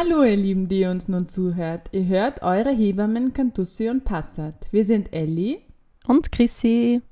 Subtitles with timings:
[0.00, 1.88] Hallo ihr Lieben, die uns nun zuhört.
[1.90, 4.68] Ihr hört eure Hebammen Cantussi und Passat.
[4.70, 5.58] Wir sind Elli
[6.06, 7.02] und Chrissy.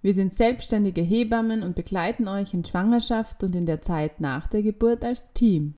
[0.00, 4.62] Wir sind selbstständige Hebammen und begleiten euch in Schwangerschaft und in der Zeit nach der
[4.62, 5.74] Geburt als Team.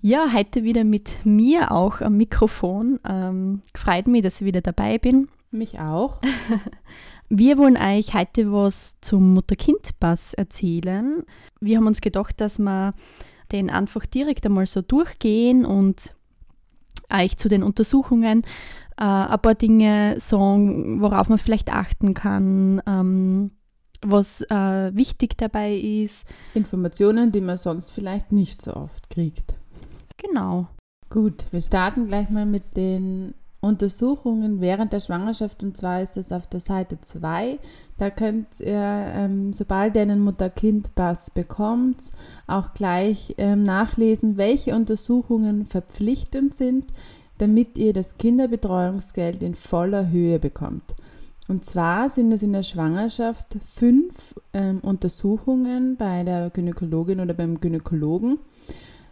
[0.00, 2.98] Ja, heute wieder mit mir auch am Mikrofon.
[3.06, 5.28] Ähm, freut mich, dass ich wieder dabei bin.
[5.50, 6.22] Mich auch.
[7.28, 11.22] Wir wollen euch heute was zum Mutter-Kind-Pass erzählen.
[11.60, 12.94] Wir haben uns gedacht, dass wir
[13.52, 16.14] den einfach direkt einmal so durchgehen und
[17.12, 18.42] euch zu den Untersuchungen
[18.96, 23.50] äh, ein paar Dinge sagen, worauf man vielleicht achten kann, ähm,
[24.02, 26.26] was äh, wichtig dabei ist.
[26.54, 29.54] Informationen, die man sonst vielleicht nicht so oft kriegt.
[30.16, 30.68] Genau.
[31.10, 36.32] Gut, wir starten gleich mal mit den Untersuchungen während der Schwangerschaft und zwar ist es
[36.32, 37.58] auf der Seite 2.
[37.98, 42.10] Da könnt ihr, ähm, sobald ihr einen Mutter-Kind-Pass bekommt,
[42.46, 46.84] auch gleich ähm, nachlesen, welche Untersuchungen verpflichtend sind,
[47.38, 50.94] damit ihr das Kinderbetreuungsgeld in voller Höhe bekommt.
[51.46, 57.60] Und zwar sind es in der Schwangerschaft fünf ähm, Untersuchungen bei der Gynäkologin oder beim
[57.60, 58.38] Gynäkologen.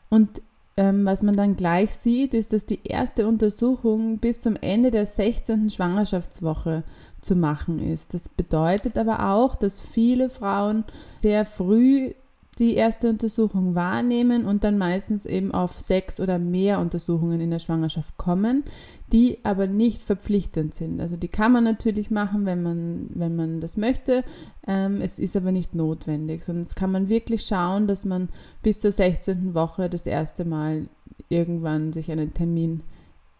[0.08, 0.40] Und
[0.76, 5.06] ähm, was man dann gleich sieht, ist, dass die erste Untersuchung bis zum Ende der
[5.06, 5.70] 16.
[5.70, 6.84] Schwangerschaftswoche
[7.20, 8.14] zu machen ist.
[8.14, 10.84] Das bedeutet aber auch, dass viele Frauen
[11.18, 12.12] sehr früh
[12.58, 17.60] die erste Untersuchung wahrnehmen und dann meistens eben auf sechs oder mehr Untersuchungen in der
[17.60, 18.64] Schwangerschaft kommen,
[19.10, 21.00] die aber nicht verpflichtend sind.
[21.00, 24.22] Also die kann man natürlich machen, wenn man, wenn man das möchte.
[24.66, 28.28] Ähm, es ist aber nicht notwendig, sondern es kann man wirklich schauen, dass man
[28.62, 29.54] bis zur 16.
[29.54, 30.88] Woche das erste Mal
[31.30, 32.82] irgendwann sich einen Termin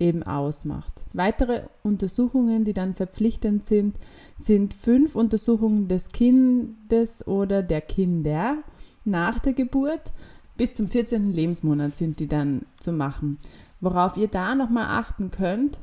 [0.02, 1.04] eben ausmacht.
[1.12, 3.96] Weitere Untersuchungen, die dann verpflichtend sind,
[4.36, 8.58] sind fünf Untersuchungen des Kindes oder der Kinder
[9.04, 10.12] nach der Geburt.
[10.56, 11.32] Bis zum 14.
[11.32, 13.38] Lebensmonat sind die dann zu machen.
[13.80, 15.80] Worauf ihr da nochmal achten könnt,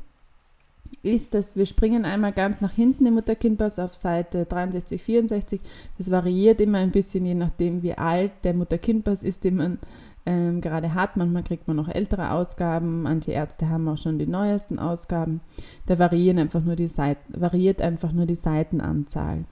[1.02, 5.60] ist, dass wir springen einmal ganz nach hinten im Mutter-Kind-Pass auf Seite 63, 64.
[5.98, 9.78] Das variiert immer ein bisschen, je nachdem, wie alt der Mutter-Kind-Pass ist, den man
[10.26, 11.16] ähm, gerade hat.
[11.16, 13.02] Manchmal kriegt man noch ältere Ausgaben.
[13.02, 15.40] Manche Ärzte haben auch schon die neuesten Ausgaben.
[15.86, 19.44] Da variieren einfach nur die Seiten, variiert einfach nur die Seitenanzahl.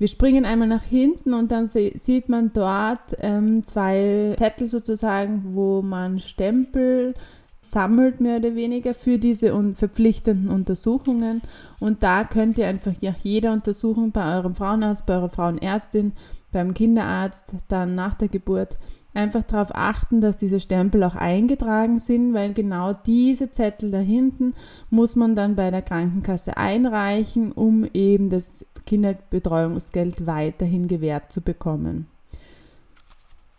[0.00, 5.82] Wir springen einmal nach hinten und dann sieht man dort ähm, zwei Zettel sozusagen, wo
[5.82, 7.12] man Stempel
[7.60, 11.42] sammelt, mehr oder weniger, für diese un verpflichtenden Untersuchungen.
[11.80, 16.12] Und da könnt ihr einfach nach jeder Untersuchung bei eurem Frauenarzt, bei eurer Frauenärztin,
[16.50, 18.78] beim Kinderarzt, dann nach der Geburt
[19.14, 24.54] einfach darauf achten, dass diese Stempel auch eingetragen sind, weil genau diese Zettel da hinten
[24.88, 32.06] muss man dann bei der Krankenkasse einreichen, um eben das Kinderbetreuungsgeld weiterhin gewährt zu bekommen.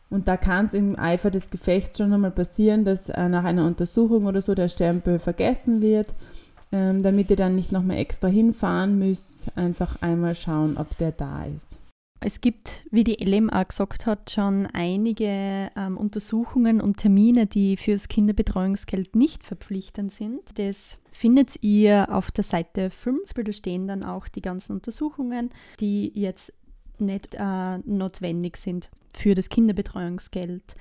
[0.09, 3.66] Und da kann es im Eifer des Gefechts schon einmal passieren, dass äh, nach einer
[3.66, 6.13] Untersuchung oder so der Stempel vergessen wird.
[6.73, 11.44] Ähm, damit ihr dann nicht nochmal extra hinfahren müsst, einfach einmal schauen, ob der da
[11.44, 11.75] ist.
[12.24, 17.78] Es gibt, wie die LM auch gesagt hat, schon einige ähm, Untersuchungen und Termine, die
[17.78, 20.60] fürs Kinderbetreuungsgeld nicht verpflichtend sind.
[20.60, 23.34] Das findet ihr auf der Seite 5.
[23.34, 25.50] Da stehen dann auch die ganzen Untersuchungen,
[25.80, 26.54] die jetzt
[27.00, 30.76] nicht äh, notwendig sind für das Kinderbetreuungsgeld.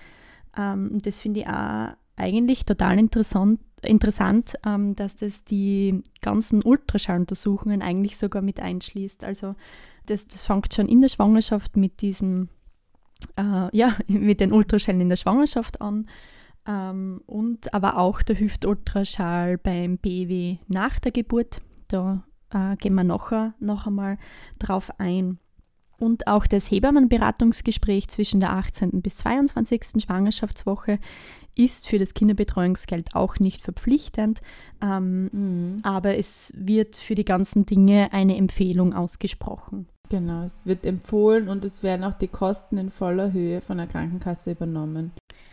[0.59, 7.81] Ähm, das finde ich auch eigentlich total interessant, interessant ähm, dass das die ganzen Ultraschalluntersuchungen
[7.81, 9.25] eigentlich sogar mit einschließt.
[9.25, 9.55] Also
[10.11, 12.49] das, das fängt schon in der Schwangerschaft mit diesen,
[13.37, 16.09] äh, ja, mit den Ultraschallen in der Schwangerschaft an.
[16.67, 21.63] Ähm, und aber auch der Hüftultraschall beim Baby nach der Geburt.
[21.89, 24.19] Da äh, gehen wir nachher noch einmal
[24.59, 25.39] drauf ein.
[25.99, 29.03] Und auch das Hebammenberatungsgespräch zwischen der 18.
[29.03, 30.03] bis 22.
[30.03, 30.99] Schwangerschaftswoche
[31.55, 34.41] ist für das Kinderbetreuungsgeld auch nicht verpflichtend,
[34.81, 35.81] ähm, mhm.
[35.83, 39.89] aber es wird für die ganzen Dinge eine Empfehlung ausgesprochen.
[40.11, 43.87] Genau, es wird empfohlen und es werden auch die Kosten in voller Höhe von der
[43.87, 45.13] Krankenkasse übernommen.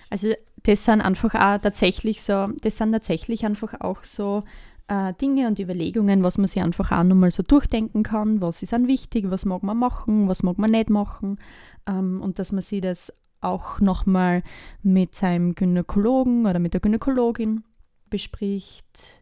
[0.09, 0.33] Also
[0.63, 4.44] das sind einfach auch tatsächlich so, das sind tatsächlich einfach auch so
[4.88, 8.74] äh, Dinge und Überlegungen, was man sich einfach auch nochmal so durchdenken kann, was ist
[8.74, 11.39] an wichtig, was mag man machen, was mag man nicht machen?
[11.88, 14.42] Ähm, und dass man sich das auch nochmal
[14.81, 17.63] mit seinem Gynäkologen oder mit der Gynäkologin
[18.09, 19.21] bespricht,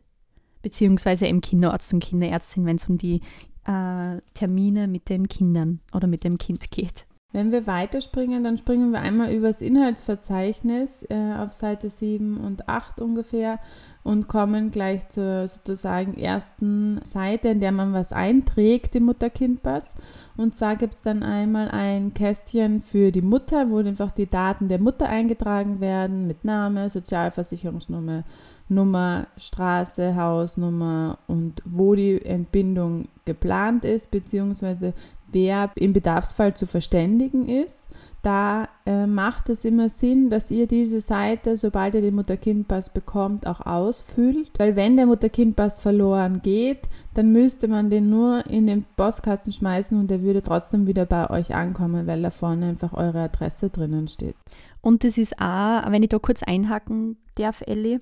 [0.62, 3.20] beziehungsweise im Kinderarzt und Kinderärztin, wenn es um die
[3.66, 7.06] äh, Termine mit den Kindern oder mit dem Kind geht.
[7.32, 12.70] Wenn wir weiterspringen, dann springen wir einmal über das Inhaltsverzeichnis äh, auf Seite 7 und
[12.70, 13.60] 8 ungefähr.
[14.06, 19.96] und kommen gleich zur sozusagen ersten Seite, in der man was einträgt im Mutter-Kind-Pass.
[20.38, 24.68] Und zwar gibt es dann einmal ein Kästchen für die Mutter, wo einfach die Daten
[24.68, 28.24] der Mutter eingetragen werden mit Name, Sozialversicherungsnummer,
[28.68, 34.94] Nummer, Straße, Hausnummer und wo die Entbindung geplant ist, beziehungsweise
[35.32, 37.86] wer im Bedarfsfall zu verständigen ist
[38.26, 43.46] da äh, macht es immer Sinn, dass ihr diese Seite, sobald ihr den Mutter-Kind-Pass bekommt,
[43.46, 44.50] auch ausfüllt.
[44.58, 50.00] Weil wenn der Mutter-Kind-Pass verloren geht, dann müsste man den nur in den Postkasten schmeißen
[50.00, 54.08] und der würde trotzdem wieder bei euch ankommen, weil da vorne einfach eure Adresse drinnen
[54.08, 54.36] steht.
[54.82, 58.00] Und das ist auch, wenn ich da kurz einhaken darf, Elli,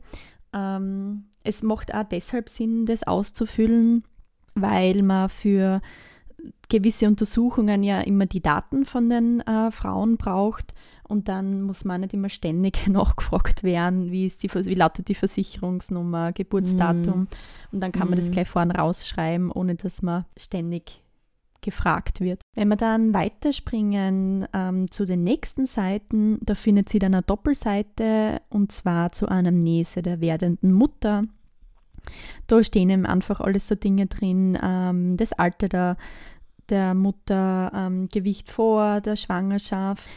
[0.53, 4.03] ähm, es macht auch deshalb Sinn, das auszufüllen,
[4.55, 5.81] weil man für
[6.69, 10.73] gewisse Untersuchungen ja immer die Daten von den äh, Frauen braucht
[11.07, 15.15] und dann muss man nicht immer ständig nachgefragt werden, wie, ist die, wie lautet die
[15.15, 17.27] Versicherungsnummer, Geburtsdatum mm.
[17.73, 18.17] und dann kann man mm.
[18.17, 18.31] das mhm.
[18.31, 21.02] gleich vorne rausschreiben, ohne dass man ständig
[21.63, 22.41] gefragt wird.
[22.55, 28.41] Wenn wir dann weiterspringen ähm, zu den nächsten Seiten, da findet sie dann eine Doppelseite
[28.49, 31.23] und zwar zur Anamnese der werdenden Mutter.
[32.47, 35.97] Da stehen eben einfach alles so Dinge drin, ähm, das Alter der
[36.69, 40.07] der Mutter ähm, Gewicht vor der Schwangerschaft.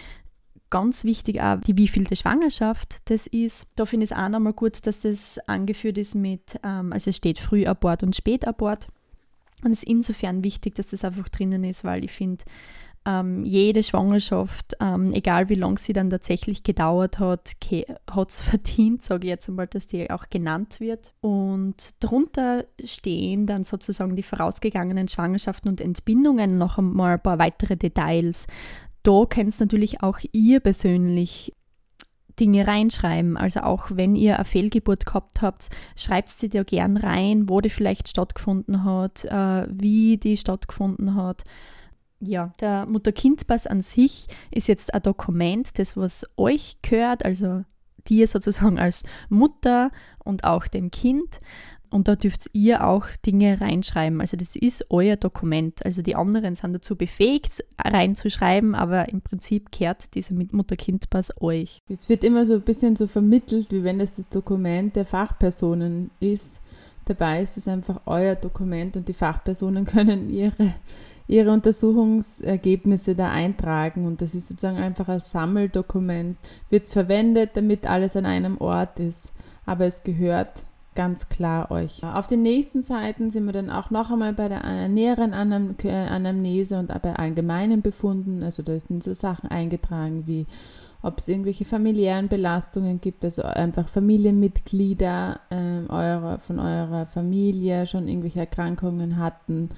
[0.71, 3.67] Ganz wichtig auch, die wievielte Schwangerschaft das ist.
[3.77, 7.17] Da finde ich es auch nochmal gut, dass das angeführt ist mit, ähm, also es
[7.17, 8.89] steht Frühabort und Spätabort.
[9.67, 12.45] Und es ist insofern wichtig, dass das einfach drinnen ist, weil ich finde,
[13.05, 17.53] ähm, jede Schwangerschaft, ähm, egal wie lange sie dann tatsächlich gedauert hat,
[18.09, 21.13] hat es verdient, sage ich jetzt einmal, dass die auch genannt wird.
[21.21, 27.77] Und darunter stehen dann sozusagen die vorausgegangenen Schwangerschaften und Entbindungen, noch einmal ein paar weitere
[27.77, 28.47] Details.
[29.03, 31.53] Da könnt natürlich auch ihr persönlich
[32.39, 33.37] Dinge reinschreiben.
[33.37, 37.71] Also auch wenn ihr eine Fehlgeburt gehabt habt, schreibt sie dir gern rein, wo die
[37.71, 41.45] vielleicht stattgefunden hat, äh, wie die stattgefunden hat
[42.21, 47.65] ja, der Mutter-Kind-Pass an sich ist jetzt ein Dokument, das was euch gehört, also
[48.09, 49.91] dir sozusagen als Mutter
[50.25, 51.41] und auch dem Kind.
[51.97, 54.21] Und da dürft ihr auch Dinge reinschreiben.
[54.21, 55.83] Also das ist euer Dokument.
[55.83, 61.81] Also die anderen sind dazu befähigt, reinzuschreiben, aber im Prinzip kehrt dieser Mutter-Kind-Pass euch.
[61.89, 66.11] Es wird immer so ein bisschen so vermittelt, wie wenn das das Dokument der Fachpersonen
[66.21, 66.61] ist.
[67.07, 70.75] Dabei ist es einfach euer Dokument und die Fachpersonen können ihre
[71.29, 76.37] ihre Untersuchungsergebnisse da eintragen und das ist sozusagen einfach ein Sammeldokument,
[76.71, 79.33] wird verwendet, damit alles an einem Ort ist,
[79.65, 80.63] aber es gehört
[80.97, 82.03] ganz klar euch.
[82.03, 86.89] Auf den nächsten Seiten sind wir dann auch noch einmal bei der näheren Anamnese und
[87.03, 90.47] bei allgemeinen Befunden, also da sind so Sachen eingetragen wie
[91.03, 98.09] ob es irgendwelche familiären Belastungen gibt, also einfach Familienmitglieder äh, eurer, von eurer Familie schon
[98.09, 99.69] irgendwelche Erkrankungen hatten,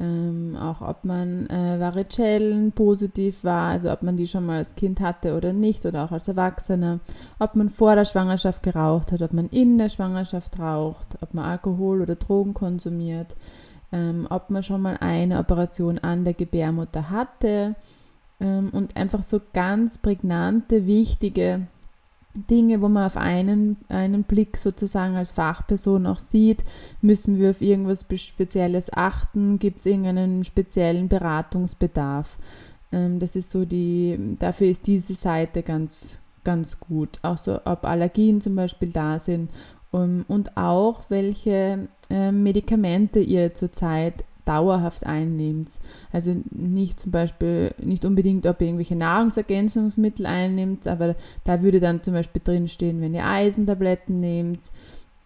[0.00, 4.74] ähm, auch ob man äh, Varicellen positiv war, also ob man die schon mal als
[4.74, 7.00] Kind hatte oder nicht oder auch als Erwachsener,
[7.38, 11.44] ob man vor der Schwangerschaft geraucht hat, ob man in der Schwangerschaft raucht, ob man
[11.44, 13.36] Alkohol oder Drogen konsumiert,
[13.92, 17.74] ähm, ob man schon mal eine Operation an der Gebärmutter hatte.
[18.40, 21.66] Ähm, und einfach so ganz prägnante, wichtige
[22.34, 26.62] Dinge, wo man auf einen, einen Blick sozusagen als Fachperson auch sieht,
[27.00, 32.38] müssen wir auf irgendwas Spezielles achten, gibt es irgendeinen speziellen Beratungsbedarf.
[32.92, 37.18] Ähm, das ist so die, dafür ist diese Seite ganz, ganz gut.
[37.22, 39.50] Auch so, ob Allergien zum Beispiel da sind
[39.90, 45.70] und auch welche äh, Medikamente ihr zurzeit dauerhaft einnimmt.
[46.12, 51.14] Also nicht zum Beispiel, nicht unbedingt, ob ihr irgendwelche Nahrungsergänzungsmittel einnimmt, aber
[51.44, 54.58] da würde dann zum Beispiel drinstehen, wenn ihr Eisentabletten nehmt,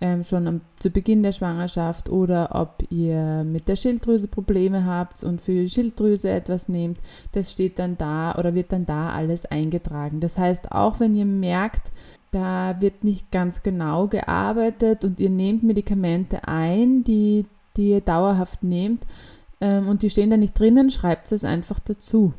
[0.00, 5.22] ähm, schon am, zu Beginn der Schwangerschaft oder ob ihr mit der Schilddrüse Probleme habt
[5.22, 6.98] und für die Schilddrüse etwas nehmt,
[7.32, 10.20] das steht dann da oder wird dann da alles eingetragen.
[10.20, 11.90] Das heißt, auch wenn ihr merkt,
[12.32, 18.62] da wird nicht ganz genau gearbeitet und ihr nehmt Medikamente ein, die die ihr dauerhaft
[18.62, 19.06] nehmt
[19.60, 22.32] ähm, und die stehen da nicht drinnen, schreibt es einfach dazu.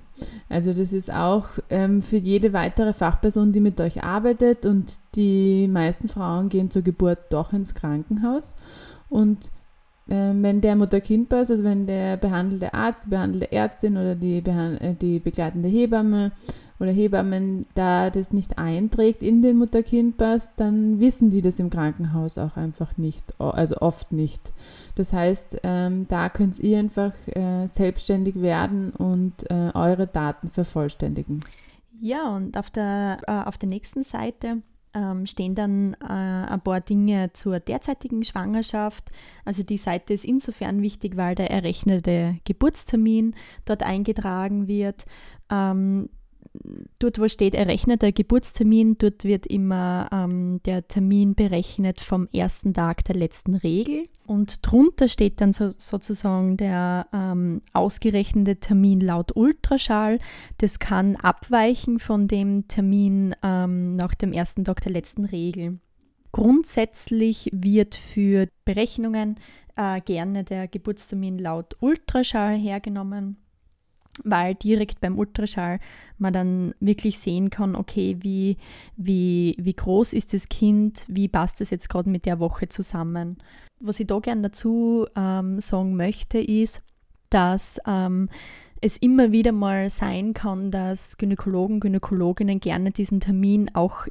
[0.48, 5.68] Also das ist auch ähm, für jede weitere Fachperson, die mit euch arbeitet und die
[5.68, 8.56] meisten Frauen gehen zur Geburt doch ins Krankenhaus
[9.10, 9.52] und
[10.08, 14.94] ähm, wenn der Mutter-Kind-Pass, also wenn der behandelte Arzt, die behandelte Ärztin oder die, äh,
[14.94, 16.32] die begleitende Hebamme
[16.80, 22.38] oder Hebammen da das nicht einträgt in den Mutter-Kind-Pass, dann wissen die das im Krankenhaus
[22.38, 24.42] auch einfach nicht, also oft nicht.
[24.96, 31.42] Das heißt, ähm, da könnt ihr einfach äh, selbstständig werden und äh, eure Daten vervollständigen.
[32.00, 34.62] Ja, und auf der, äh, auf der nächsten Seite
[34.94, 39.12] ähm, stehen dann äh, ein paar Dinge zur derzeitigen Schwangerschaft.
[39.44, 45.06] Also die Seite ist insofern wichtig, weil der errechnete Geburtstermin dort eingetragen wird.
[45.50, 46.10] Ähm,
[47.00, 53.04] dort, wo steht errechneter Geburtstermin, dort wird immer ähm, der Termin berechnet vom ersten Tag
[53.06, 54.08] der letzten Regel.
[54.26, 60.20] Und drunter steht dann so, sozusagen der ähm, ausgerechnete Termin laut Ultraschall.
[60.58, 65.80] Das kann abweichen von dem Termin ähm, nach dem ersten Tag der letzten Regel.
[66.32, 69.36] Grundsätzlich wird für Berechnungen
[69.76, 73.38] äh, gerne der Geburtstermin laut Ultraschall hergenommen
[74.24, 75.80] weil direkt beim Ultraschall
[76.18, 78.58] man dann wirklich sehen kann, okay, wie,
[78.96, 83.38] wie, wie groß ist das Kind, wie passt das jetzt gerade mit der Woche zusammen.
[83.80, 86.82] Was ich da gerne dazu ähm, sagen möchte, ist,
[87.30, 88.30] dass ähm,
[88.82, 94.08] es immer wieder mal sein kann, dass Gynäkologen, Gynäkologinnen gerne diesen Termin auch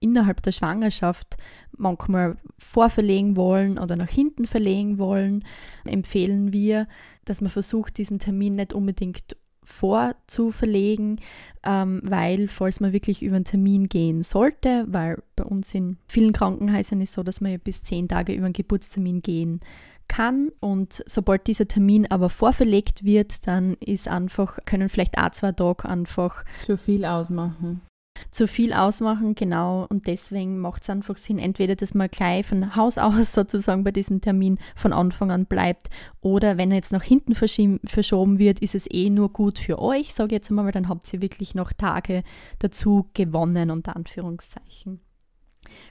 [0.00, 1.36] innerhalb der Schwangerschaft
[1.76, 5.44] manchmal vorverlegen wollen oder nach hinten verlegen wollen,
[5.84, 6.86] empfehlen wir,
[7.24, 9.36] dass man versucht, diesen Termin nicht unbedingt
[9.68, 11.20] vorzuverlegen,
[11.64, 16.32] ähm, weil falls man wirklich über einen Termin gehen sollte, weil bei uns in vielen
[16.32, 19.60] Krankenhäusern ist so, dass man ja bis zehn Tage über einen Geburtstermin gehen
[20.08, 20.50] kann.
[20.60, 25.86] Und sobald dieser Termin aber vorverlegt wird, dann ist einfach, können vielleicht auch zwei Tage
[25.86, 27.82] einfach zu viel ausmachen
[28.30, 29.86] zu viel ausmachen, genau.
[29.88, 33.92] Und deswegen macht es einfach Sinn, entweder, dass man gleich von Haus aus sozusagen bei
[33.92, 35.88] diesem Termin von Anfang an bleibt
[36.20, 40.14] oder wenn er jetzt nach hinten verschoben wird, ist es eh nur gut für euch,
[40.14, 42.22] sage ich jetzt mal, weil dann habt ihr wirklich noch Tage
[42.58, 45.00] dazu gewonnen, unter Anführungszeichen.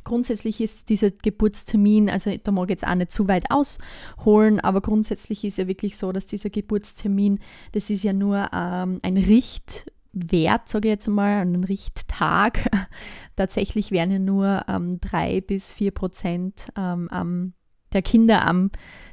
[0.03, 4.81] Grundsätzlich ist dieser Geburtstermin, also da mag ich jetzt auch nicht zu weit ausholen, aber
[4.81, 7.39] grundsätzlich ist ja wirklich so, dass dieser Geburtstermin,
[7.73, 9.91] das ist ja nur ähm, ein Richt,
[10.31, 12.69] Wert, sage ich jetzt mal, einen Richttag.
[13.35, 17.53] Tatsächlich werden ja nur ähm, drei bis vier Prozent ähm,
[17.93, 18.69] der Kinder am,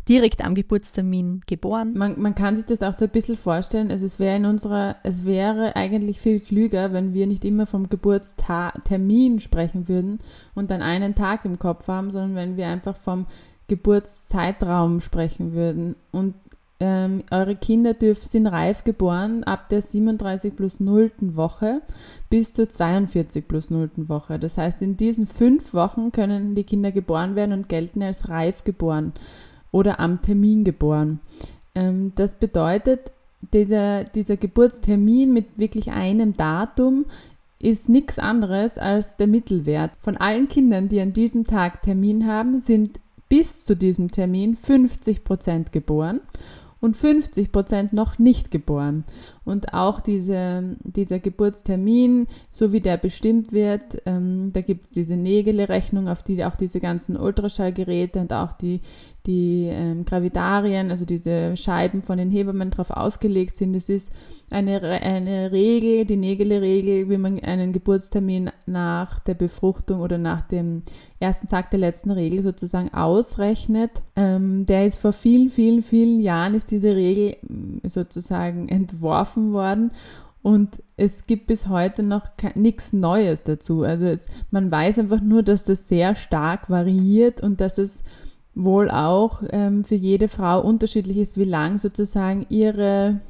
[0.08, 1.94] direkt am Geburtstermin geboren.
[1.96, 3.90] Man, man, kann sich das auch so ein bisschen vorstellen.
[3.90, 7.88] Also es wäre in unserer, es wäre eigentlich viel klüger, wenn wir nicht immer vom
[7.88, 10.18] Geburtstermin sprechen würden
[10.54, 13.26] und dann einen Tag im Kopf haben, sondern wenn wir einfach vom
[13.68, 15.96] Geburtszeitraum sprechen würden.
[16.10, 16.34] Und
[16.86, 21.12] ähm, eure Kinder dürfen, sind reif geboren ab der 37 plus 0.
[21.20, 21.80] Woche
[22.28, 23.90] bis zur 42 plus 0.
[23.96, 24.38] Woche.
[24.38, 28.64] Das heißt, in diesen fünf Wochen können die Kinder geboren werden und gelten als reif
[28.64, 29.14] geboren
[29.72, 31.20] oder am Termin geboren.
[31.74, 33.12] Ähm, das bedeutet,
[33.54, 37.06] dieser, dieser Geburtstermin mit wirklich einem Datum
[37.60, 39.92] ist nichts anderes als der Mittelwert.
[40.00, 43.00] Von allen Kindern, die an diesem Tag Termin haben, sind
[43.30, 46.20] bis zu diesem Termin 50 Prozent geboren
[46.84, 49.04] und 50 Prozent noch nicht geboren.
[49.42, 55.16] Und auch diese, dieser Geburtstermin, so wie der bestimmt wird, ähm, da gibt es diese
[55.16, 58.82] Nägele-Rechnung, auf die auch diese ganzen Ultraschallgeräte und auch die,
[59.26, 63.74] die ähm, Gravidarien, also diese Scheiben von den Hebammen darauf ausgelegt sind.
[63.74, 64.12] Es ist
[64.50, 70.82] eine, eine Regel, die Nägele-Regel, wie man einen Geburtstermin nach der Befruchtung oder nach dem
[71.20, 73.90] ersten Tag der letzten Regel sozusagen ausrechnet.
[74.14, 79.90] Ähm, der ist vor vielen, vielen, vielen Jahren ist diese Regel mm, sozusagen entworfen worden
[80.44, 83.82] und es gibt bis heute noch nichts Neues dazu.
[83.82, 88.02] Also es, man weiß einfach nur, dass das sehr stark variiert und dass es
[88.54, 93.20] wohl auch ähm, für jede Frau unterschiedlich ist, wie lang sozusagen ihre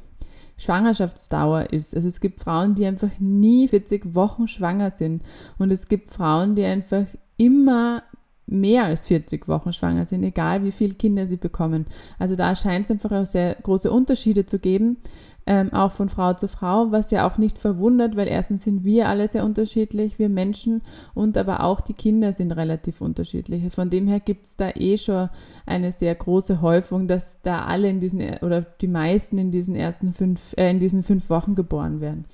[0.57, 1.95] Schwangerschaftsdauer ist.
[1.95, 5.23] Also es gibt Frauen, die einfach nie 40 Wochen schwanger sind
[5.57, 7.05] und es gibt Frauen, die einfach
[7.37, 8.03] immer
[8.47, 11.85] mehr als 40 Wochen schwanger sind, egal wie viele Kinder sie bekommen.
[12.19, 14.97] Also da scheint es einfach auch sehr große Unterschiede zu geben
[15.47, 19.07] ähm, auch von Frau zu Frau, was ja auch nicht verwundert, weil erstens sind wir
[19.09, 20.81] alle sehr unterschiedlich, wir Menschen,
[21.13, 23.71] und aber auch die Kinder sind relativ unterschiedlich.
[23.73, 25.29] Von dem her gibt es da eh schon
[25.65, 30.13] eine sehr große Häufung, dass da alle in diesen oder die meisten in diesen ersten
[30.13, 32.25] fünf, äh, in diesen fünf Wochen geboren werden.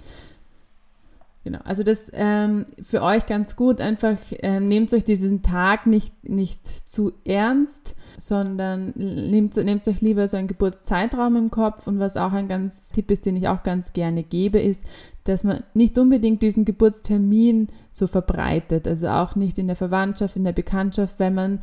[1.43, 3.81] Genau, also das ähm, für euch ganz gut.
[3.81, 10.27] Einfach ähm, nehmt euch diesen Tag nicht, nicht zu ernst, sondern nehmt, nehmt euch lieber
[10.27, 11.87] so einen Geburtszeitraum im Kopf.
[11.87, 14.83] Und was auch ein ganz Tipp ist, den ich auch ganz gerne gebe, ist,
[15.23, 18.87] dass man nicht unbedingt diesen Geburtstermin so verbreitet.
[18.87, 21.59] Also auch nicht in der Verwandtschaft, in der Bekanntschaft, weil man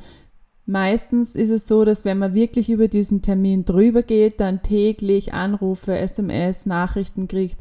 [0.70, 5.32] Meistens ist es so, dass wenn man wirklich über diesen Termin drüber geht, dann täglich
[5.32, 7.56] Anrufe, SMS, Nachrichten kriegt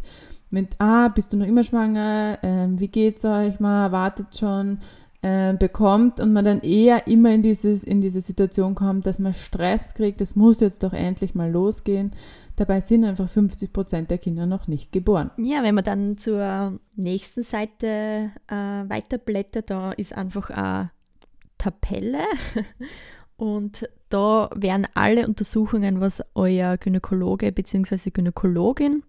[0.49, 4.79] mit, ah, bist du noch immer schwanger, ähm, wie geht's euch mal, wartet schon,
[5.21, 9.33] äh, bekommt und man dann eher immer in, dieses, in diese Situation kommt, dass man
[9.33, 12.11] Stress kriegt, es muss jetzt doch endlich mal losgehen.
[12.55, 15.31] Dabei sind einfach 50 Prozent der Kinder noch nicht geboren.
[15.37, 20.91] Ja, wenn man dann zur nächsten Seite äh, weiterblättert, da ist einfach eine
[21.57, 22.25] Tabelle
[23.37, 28.11] und da werden alle Untersuchungen, was euer Gynäkologe bzw.
[28.11, 29.03] Gynäkologin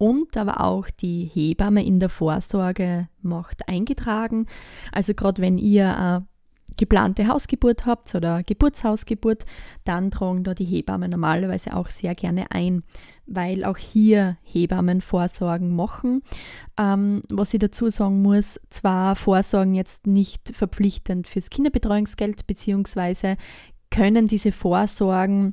[0.00, 4.46] und aber auch die Hebamme in der Vorsorge macht, eingetragen.
[4.92, 6.26] Also gerade wenn ihr eine
[6.78, 9.44] geplante Hausgeburt habt oder Geburtshausgeburt,
[9.84, 12.82] dann tragen da die Hebammen normalerweise auch sehr gerne ein,
[13.26, 16.22] weil auch hier Hebammen Vorsorgen machen.
[16.78, 23.36] Ähm, was ich dazu sagen muss, zwar Vorsorgen jetzt nicht verpflichtend fürs Kinderbetreuungsgeld, beziehungsweise
[23.90, 25.52] können diese Vorsorgen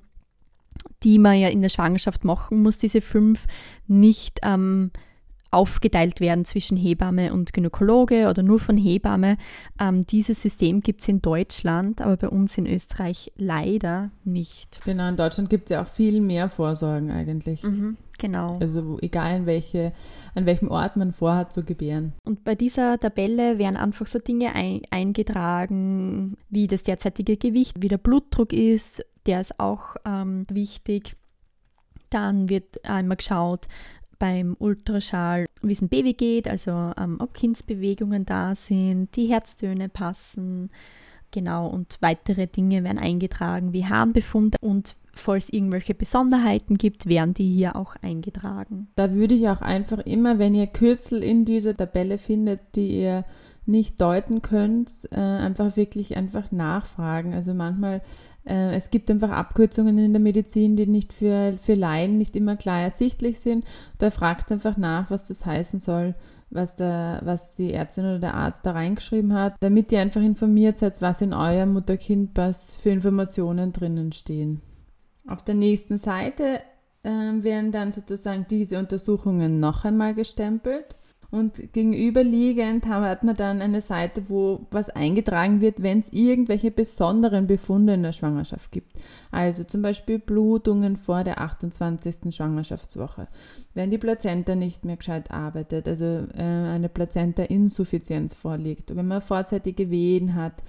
[1.04, 3.46] die man ja in der Schwangerschaft machen muss, diese fünf,
[3.88, 4.92] nicht ähm,
[5.52, 9.38] aufgeteilt werden zwischen Hebamme und Gynäkologe oder nur von Hebamme.
[9.80, 14.80] Ähm, dieses System gibt es in Deutschland, aber bei uns in Österreich leider nicht.
[14.86, 17.64] Genau, in Deutschland gibt es ja auch viel mehr Vorsorgen eigentlich.
[17.64, 18.58] Mhm, genau.
[18.60, 19.94] Also egal in welche,
[20.36, 22.14] an welchem Ort man vorhat zu gebären.
[22.26, 27.88] Und bei dieser Tabelle werden einfach so Dinge ein, eingetragen, wie das derzeitige Gewicht, wie
[27.88, 31.16] der Blutdruck ist, der ist auch ähm, wichtig.
[32.10, 33.68] Dann wird einmal geschaut
[34.18, 39.90] beim Ultraschall, wie es dem Baby geht, also ähm, ob Kindsbewegungen da sind, die Herztöne
[39.90, 40.72] passen,
[41.32, 47.52] genau, und weitere Dinge werden eingetragen, wie Harnbefunde und falls irgendwelche Besonderheiten gibt, werden die
[47.52, 48.88] hier auch eingetragen.
[48.96, 53.26] Da würde ich auch einfach immer, wenn ihr Kürzel in dieser Tabelle findet, die ihr
[53.66, 57.34] nicht deuten könnt, äh, einfach wirklich einfach nachfragen.
[57.34, 58.02] Also manchmal,
[58.48, 62.82] es gibt einfach Abkürzungen in der Medizin, die nicht für, für Laien nicht immer klar
[62.82, 63.66] ersichtlich sind.
[63.98, 66.16] Da fragt einfach nach, was das heißen soll,
[66.50, 70.78] was, der, was die Ärztin oder der Arzt da reingeschrieben hat, damit ihr einfach informiert
[70.78, 74.62] seid, was in eurem Mutter-Kind-Pass für Informationen drinnen stehen.
[75.28, 76.62] Auf der nächsten Seite
[77.04, 80.96] äh, werden dann sozusagen diese Untersuchungen noch einmal gestempelt.
[81.30, 87.48] Und gegenüberliegend hat man dann eine Seite, wo was eingetragen wird, wenn es irgendwelche besonderen
[87.48, 88.94] Befunde in der Schwangerschaft gibt.
[89.30, 92.34] Also zum Beispiel Blutungen vor der 28.
[92.34, 93.28] Schwangerschaftswoche.
[93.74, 99.90] Wenn die Plazenta nicht mehr gescheit arbeitet, also äh, eine Plazenta-Insuffizienz vorliegt, wenn man vorzeitige
[99.90, 100.64] Wehen hat,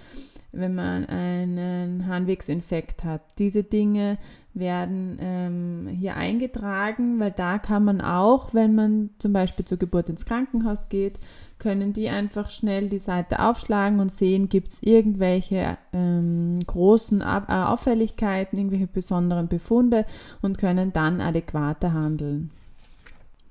[0.51, 3.23] wenn man einen Harnwegsinfekt hat.
[3.39, 4.19] Diese Dinge
[4.59, 10.09] werden ähm, hier eingetragen, weil da kann man auch, wenn man zum Beispiel zur Geburt
[10.09, 11.19] ins Krankenhaus geht,
[11.59, 17.49] können die einfach schnell die Seite aufschlagen und sehen, gibt es irgendwelche ähm, großen Ab
[17.49, 20.07] äh, Auffälligkeiten, irgendwelche besonderen Befunde
[20.41, 22.51] und können dann adäquater handeln.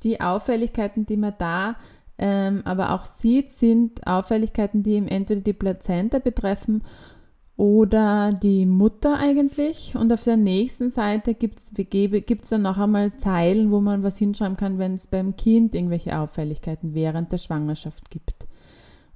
[0.03, 1.75] Die Auffälligkeiten, die man da
[2.17, 6.83] ähm, aber auch sieht, sind Auffälligkeiten, die eben entweder die Plazenta betreffen
[7.57, 9.95] oder die Mutter eigentlich.
[9.95, 14.57] Und auf der nächsten Seite gibt es dann noch einmal Zeilen, wo man was hinschreiben
[14.57, 18.45] kann, wenn es beim Kind irgendwelche Auffälligkeiten während der Schwangerschaft gibt.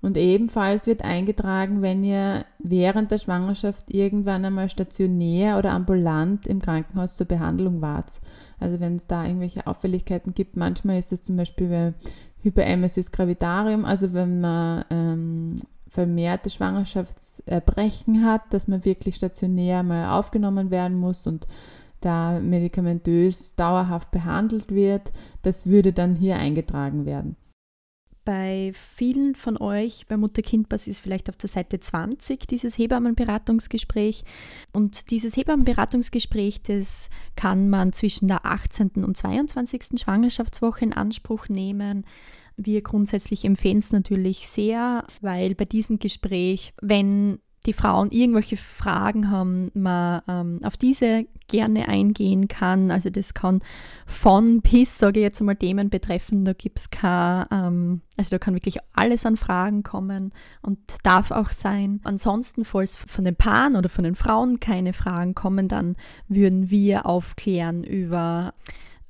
[0.02, 6.60] Und ebenfalls wird eingetragen, wenn ihr während der Schwangerschaft irgendwann einmal stationär oder ambulant im
[6.60, 8.20] Krankenhaus zur Behandlung wart.
[8.60, 11.94] Also wenn es da irgendwelche Auffälligkeiten gibt, manchmal ist es zum Beispiel
[12.42, 15.56] Hyperemesis gravitarium, also wenn man ähm,
[15.92, 21.46] vermehrte Schwangerschaftserbrechen hat, dass man wirklich stationär mal aufgenommen werden muss und
[22.00, 25.12] da medikamentös dauerhaft behandelt wird,
[25.44, 27.36] das würde dann hier eingetragen werden.
[28.24, 34.24] Bei vielen von euch bei Mutter-Kind-Pass ist vielleicht auf der Seite 20 dieses Hebammenberatungsgespräch.
[34.74, 39.04] Und dieses Hebammenberatungsgespräch, das kann man zwischen der 18.
[39.04, 40.00] und 22.
[40.00, 42.06] Schwangerschaftswoche in Anspruch nehmen.
[42.58, 49.30] Wir grundsätzlich empfehlen es natürlich sehr, weil bei diesem Gespräch, wenn die Frauen irgendwelche Fragen
[49.30, 52.90] haben, man ähm, auf diese gerne eingehen kann.
[52.90, 53.60] Also das kann
[54.08, 56.44] von bis, sage ich jetzt mal, Themen betreffen.
[56.44, 61.30] Da gibt es kein, ähm, also da kann wirklich alles an Fragen kommen und darf
[61.30, 62.00] auch sein.
[62.04, 67.06] Ansonsten, falls von den Paaren oder von den Frauen keine Fragen kommen, dann würden wir
[67.06, 68.54] aufklären über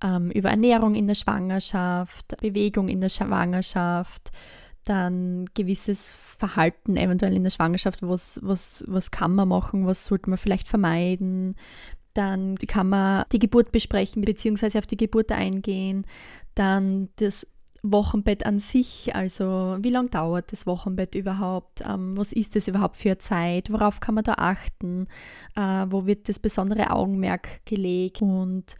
[0.03, 4.31] ähm, über Ernährung in der Schwangerschaft, Bewegung in der Schwangerschaft,
[4.83, 10.29] dann gewisses Verhalten eventuell in der Schwangerschaft, was, was, was kann man machen, was sollte
[10.29, 11.55] man vielleicht vermeiden.
[12.13, 16.05] Dann kann man die Geburt besprechen, beziehungsweise auf die Geburt eingehen.
[16.55, 17.47] Dann das
[17.83, 21.81] Wochenbett an sich, also wie lange dauert das Wochenbett überhaupt?
[21.87, 23.71] Ähm, was ist das überhaupt für eine Zeit?
[23.71, 25.05] Worauf kann man da achten?
[25.55, 28.21] Äh, wo wird das besondere Augenmerk gelegt?
[28.21, 28.75] Und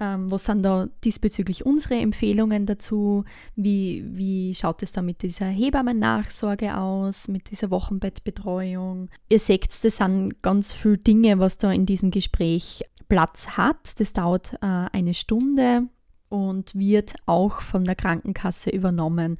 [0.00, 3.24] ähm, was sind da diesbezüglich unsere Empfehlungen dazu?
[3.54, 9.08] Wie, wie schaut es da mit dieser Hebammen-Nachsorge aus, mit dieser Wochenbettbetreuung?
[9.28, 14.00] Ihr seht, das sind ganz viele Dinge, was da in diesem Gespräch Platz hat.
[14.00, 15.88] Das dauert äh, eine Stunde
[16.28, 19.38] und wird auch von der Krankenkasse übernommen.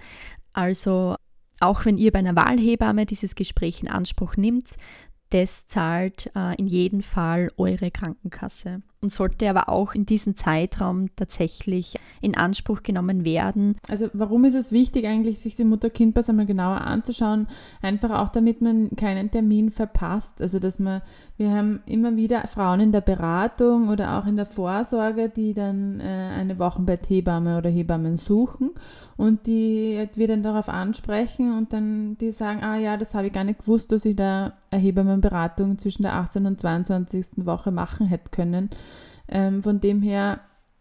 [0.52, 1.16] Also
[1.60, 4.70] auch wenn ihr bei einer Wahlhebamme dieses Gespräch in Anspruch nimmt,
[5.30, 11.14] das zahlt äh, in jedem Fall eure Krankenkasse und sollte aber auch in diesem Zeitraum
[11.14, 13.76] tatsächlich in Anspruch genommen werden.
[13.88, 17.46] Also warum ist es wichtig eigentlich, sich den Mutter-Kind-Pass einmal genauer anzuschauen?
[17.82, 20.40] Einfach auch, damit man keinen Termin verpasst.
[20.40, 21.02] Also dass man,
[21.36, 26.00] wir haben immer wieder Frauen in der Beratung oder auch in der Vorsorge, die dann
[26.00, 28.70] äh, eine Wochenbetthebamme oder Hebammen suchen
[29.16, 33.32] und die wir dann darauf ansprechen und dann die sagen, ah ja, das habe ich
[33.32, 36.46] gar nicht gewusst, dass ich da eine Hebammenberatung zwischen der 18.
[36.46, 37.46] und 22.
[37.46, 38.70] Woche machen hätte können.
[39.28, 40.40] Ähm, von dem her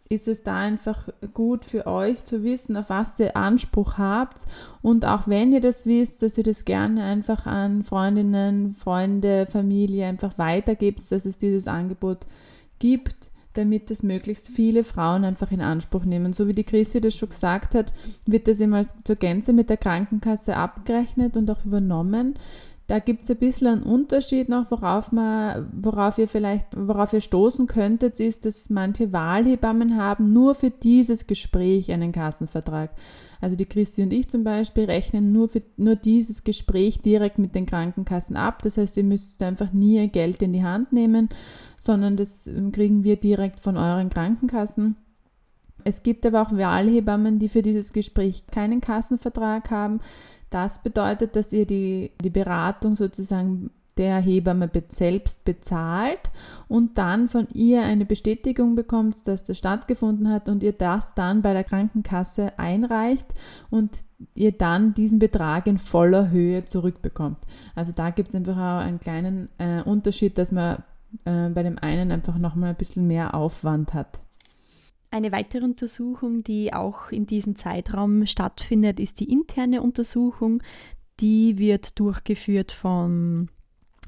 [0.09, 4.45] ist es da einfach gut für euch zu wissen, auf was ihr Anspruch habt.
[4.81, 10.05] Und auch wenn ihr das wisst, dass ihr das gerne einfach an Freundinnen, Freunde, Familie
[10.05, 12.25] einfach weitergebt, dass es dieses Angebot
[12.79, 16.33] gibt, damit es möglichst viele Frauen einfach in Anspruch nehmen.
[16.33, 17.93] So wie die Chrissy das schon gesagt hat,
[18.25, 22.35] wird das immer zur Gänze mit der Krankenkasse abgerechnet und auch übernommen.
[22.87, 27.21] Da gibt es ein bisschen einen Unterschied noch, worauf man, worauf ihr vielleicht, worauf ihr
[27.21, 32.91] stoßen könntet, ist, dass manche Wahlhebammen haben nur für dieses Gespräch einen Kassenvertrag.
[33.39, 37.55] Also die Christi und ich zum Beispiel rechnen nur für nur dieses Gespräch direkt mit
[37.55, 38.61] den Krankenkassen ab.
[38.61, 41.29] Das heißt, ihr müsst einfach nie ihr Geld in die Hand nehmen,
[41.79, 44.97] sondern das kriegen wir direkt von euren Krankenkassen.
[45.83, 49.99] Es gibt aber auch Wahlhebammen, die für dieses Gespräch keinen Kassenvertrag haben.
[50.53, 56.31] Das bedeutet, dass ihr die, die Beratung sozusagen der Hebamme selbst bezahlt
[56.67, 61.41] und dann von ihr eine Bestätigung bekommt, dass das stattgefunden hat und ihr das dann
[61.41, 63.25] bei der Krankenkasse einreicht
[63.69, 63.97] und
[64.35, 67.39] ihr dann diesen Betrag in voller Höhe zurückbekommt.
[67.75, 70.83] Also da gibt es einfach auch einen kleinen äh, Unterschied, dass man
[71.25, 74.22] äh, bei dem einen einfach nochmal ein bisschen mehr Aufwand hat.
[75.13, 80.63] Eine weitere Untersuchung, die auch in diesem Zeitraum stattfindet, ist die interne Untersuchung.
[81.19, 83.45] Die wird durchgeführt vom,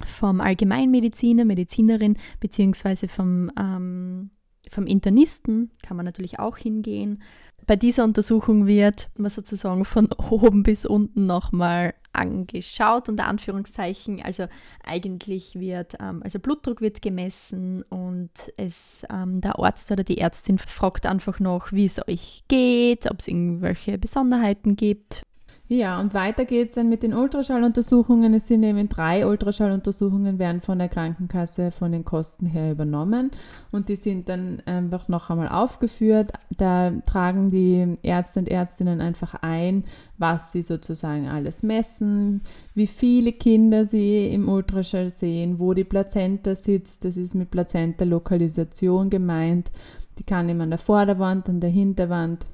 [0.03, 4.31] vom Allgemeinmediziner, Medizinerin beziehungsweise vom, ähm,
[4.71, 7.21] vom Internisten, kann man natürlich auch hingehen.
[7.67, 14.21] Bei dieser Untersuchung wird man sozusagen von oben bis unten nochmal angeschaut, unter Anführungszeichen.
[14.21, 14.47] Also
[14.83, 20.57] eigentlich wird, ähm, also Blutdruck wird gemessen und es, ähm, der Arzt oder die Ärztin
[20.57, 25.25] fragt einfach noch, wie es euch geht, ob es irgendwelche Besonderheiten gibt.
[25.67, 28.35] Ja, und weiter geht es dann mit den Ultraschalluntersuchungen.
[28.35, 33.31] Es sind eben drei Ultraschalluntersuchungen, werden von der Krankenkasse von den Kosten her übernommen
[33.71, 36.33] und die sind dann einfach noch einmal aufgeführt.
[36.55, 39.85] Da tragen die Ärzte und Ärztinnen einfach ein,
[40.19, 42.43] was sie sozusagen alles messen,
[42.75, 47.05] wie viele Kinder sie im Ultraschall sehen, wo die Plazenta sitzt.
[47.05, 49.71] Das ist mit Plazenta-Lokalisation gemeint.
[50.19, 52.45] Die kann eben an der Vorderwand, an der Hinterwand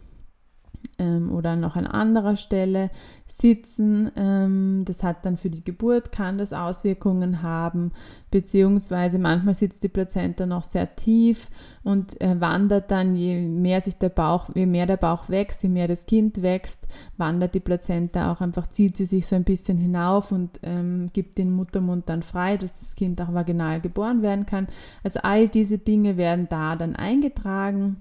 [0.98, 2.90] ähm, oder noch an anderer Stelle
[3.28, 4.12] sitzen.
[4.16, 7.92] Ähm, das hat dann für die Geburt, kann das Auswirkungen haben,
[8.30, 11.50] beziehungsweise manchmal sitzt die Plazenta noch sehr tief
[11.84, 15.70] und äh, wandert dann, je mehr sich der Bauch, je mehr der Bauch wächst, je
[15.70, 19.78] mehr das Kind wächst, wandert die Plazenta auch einfach, zieht sie sich so ein bisschen
[19.78, 24.46] hinauf und ähm, gibt den Muttermund dann frei, dass das Kind auch vaginal geboren werden
[24.46, 24.68] kann.
[25.04, 27.98] Also all diese Dinge werden da dann eingetragen.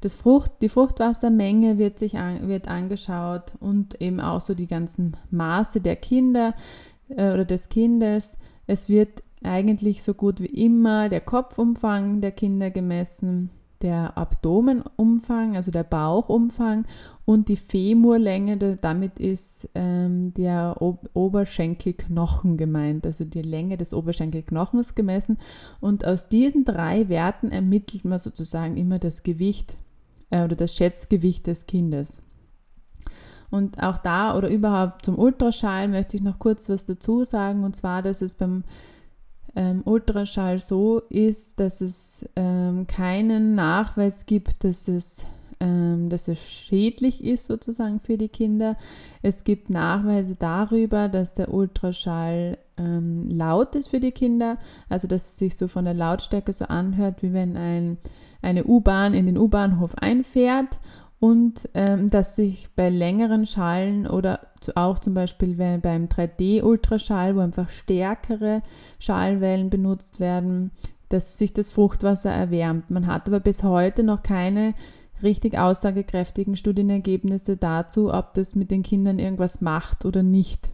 [0.00, 5.16] Das Frucht, die Fruchtwassermenge wird sich an, wird angeschaut und eben auch so die ganzen
[5.30, 6.54] Maße der Kinder
[7.08, 8.38] äh, oder des Kindes.
[8.66, 13.50] Es wird eigentlich so gut wie immer der Kopfumfang der Kinder gemessen,
[13.82, 16.86] der Abdomenumfang, also der Bauchumfang
[17.24, 25.38] und die Femurlänge, damit ist ähm, der Oberschenkelknochen gemeint, also die Länge des Oberschenkelknochens gemessen.
[25.80, 29.78] Und aus diesen drei Werten ermittelt man sozusagen immer das Gewicht
[30.30, 32.22] äh, oder das Schätzgewicht des Kindes.
[33.50, 37.74] Und auch da oder überhaupt zum Ultraschall möchte ich noch kurz was dazu sagen, und
[37.74, 38.64] zwar, dass es beim
[39.58, 45.24] ähm, Ultraschall so ist, dass es ähm, keinen Nachweis gibt, dass es,
[45.58, 48.76] ähm, dass es schädlich ist sozusagen für die Kinder.
[49.20, 55.26] Es gibt Nachweise darüber, dass der Ultraschall ähm, laut ist für die Kinder, also dass
[55.26, 57.98] es sich so von der Lautstärke so anhört, wie wenn ein
[58.40, 60.78] eine U-Bahn in den U-Bahnhof einfährt
[61.20, 64.40] und ähm, dass sich bei längeren Schallen oder
[64.74, 68.62] auch zum Beispiel beim 3D-Ultraschall, wo einfach stärkere
[68.98, 70.70] Schallwellen benutzt werden,
[71.08, 72.90] dass sich das Fruchtwasser erwärmt.
[72.90, 74.74] Man hat aber bis heute noch keine
[75.22, 80.70] richtig aussagekräftigen Studienergebnisse dazu, ob das mit den Kindern irgendwas macht oder nicht.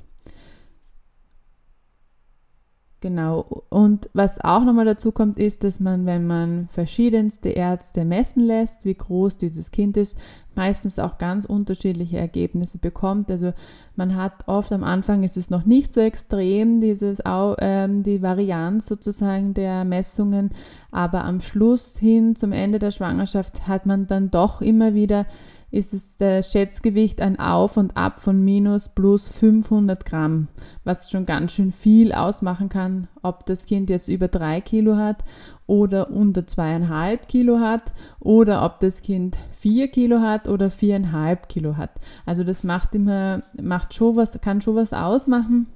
[3.04, 3.64] Genau.
[3.68, 8.86] Und was auch nochmal dazu kommt, ist, dass man, wenn man verschiedenste Ärzte messen lässt,
[8.86, 10.16] wie groß dieses Kind ist,
[10.54, 13.30] meistens auch ganz unterschiedliche Ergebnisse bekommt.
[13.30, 13.52] Also
[13.94, 18.86] man hat oft am Anfang ist es noch nicht so extrem, dieses, ähm, die Varianz
[18.86, 20.52] sozusagen der Messungen,
[20.90, 25.26] aber am Schluss hin zum Ende der Schwangerschaft hat man dann doch immer wieder
[25.74, 30.48] ist es das Schätzgewicht ein Auf und Ab von minus plus 500 Gramm,
[30.84, 35.24] was schon ganz schön viel ausmachen kann, ob das Kind jetzt über drei Kilo hat
[35.66, 41.76] oder unter zweieinhalb Kilo hat oder ob das Kind vier Kilo hat oder viereinhalb Kilo
[41.76, 41.90] hat.
[42.24, 45.66] Also das macht immer, macht schon was, kann schon was ausmachen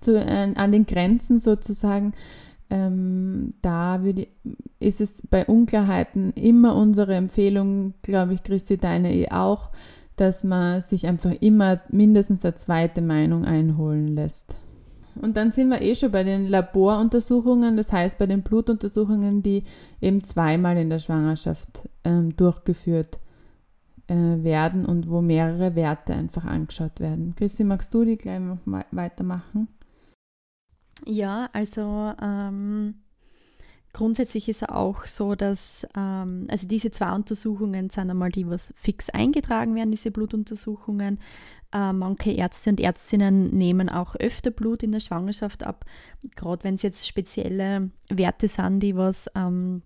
[0.00, 2.12] zu, äh, an den Grenzen sozusagen
[2.70, 4.26] ähm, da würde,
[4.80, 9.70] ist es bei Unklarheiten immer unsere Empfehlung, glaube ich, Christi, deine eh auch,
[10.16, 14.56] dass man sich einfach immer mindestens eine zweite Meinung einholen lässt.
[15.20, 19.62] Und dann sind wir eh schon bei den Laboruntersuchungen, das heißt bei den Blutuntersuchungen, die
[20.00, 23.18] eben zweimal in der Schwangerschaft ähm, durchgeführt
[24.08, 27.34] äh, werden und wo mehrere Werte einfach angeschaut werden.
[27.36, 28.58] Christi, magst du die gleich noch
[28.90, 29.68] weitermachen?
[31.06, 32.94] Ja, also ähm,
[33.92, 38.72] grundsätzlich ist es auch so, dass ähm, also diese zwei Untersuchungen sind einmal die, was
[38.76, 41.20] fix eingetragen werden, diese Blutuntersuchungen.
[41.72, 45.84] Äh, manche Ärzte und Ärztinnen nehmen auch öfter Blut in der Schwangerschaft ab,
[46.36, 49.82] gerade wenn es jetzt spezielle Werte sind, die was ähm,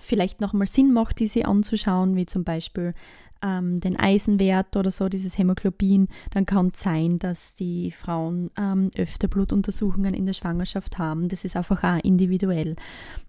[0.00, 2.94] vielleicht nochmal Sinn macht, diese anzuschauen, wie zum Beispiel
[3.42, 8.90] ähm, den Eisenwert oder so, dieses Hämoglobin, dann kann es sein, dass die Frauen ähm,
[8.96, 11.28] öfter Blutuntersuchungen in der Schwangerschaft haben.
[11.28, 12.76] Das ist einfach auch individuell.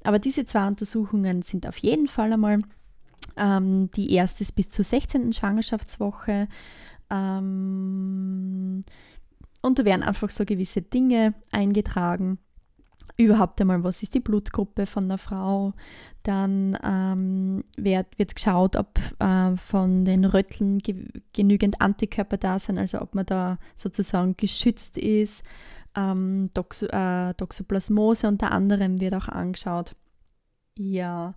[0.03, 2.59] Aber diese zwei Untersuchungen sind auf jeden Fall einmal
[3.37, 5.33] ähm, die erste bis zur 16.
[5.33, 6.47] Schwangerschaftswoche.
[7.09, 8.83] Ähm,
[9.61, 12.37] und da werden einfach so gewisse Dinge eingetragen
[13.17, 15.73] überhaupt einmal, was ist die Blutgruppe von der Frau.
[16.23, 17.32] Dann ähm,
[17.83, 23.15] wird, wird geschaut, ob äh, von den Rötteln ge genügend Antikörper da sind, also ob
[23.15, 25.43] man da sozusagen geschützt ist.
[25.95, 29.95] Ähm, Doxo äh, Toxoplasmose unter anderem wird auch angeschaut.
[30.77, 31.35] Ja,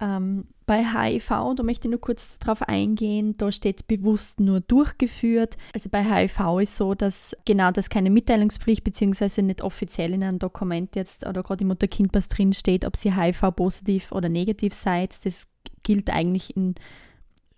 [0.00, 5.56] ähm, bei HIV, da möchte ich nur kurz darauf eingehen, da steht bewusst nur durchgeführt.
[5.72, 9.42] Also bei HIV ist so, dass genau das keine Mitteilungspflicht bzw.
[9.42, 14.12] nicht offiziell in einem Dokument jetzt oder gerade im Mutter-Kind-Pass drin steht, ob sie HIV-positiv
[14.12, 15.24] oder negativ seid.
[15.24, 15.46] Das
[15.88, 16.74] gilt eigentlich in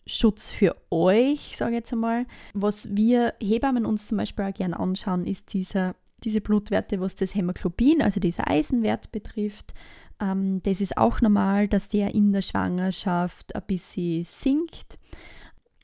[0.06, 2.26] Schutz für euch, sage ich jetzt einmal.
[2.54, 7.34] Was wir Hebammen uns zum Beispiel auch gerne anschauen, ist dieser, diese Blutwerte, was das
[7.34, 9.74] Hämoglobin, also dieser Eisenwert betrifft.
[10.20, 14.96] Ähm, das ist auch normal, dass der in der Schwangerschaft ein bisschen sinkt.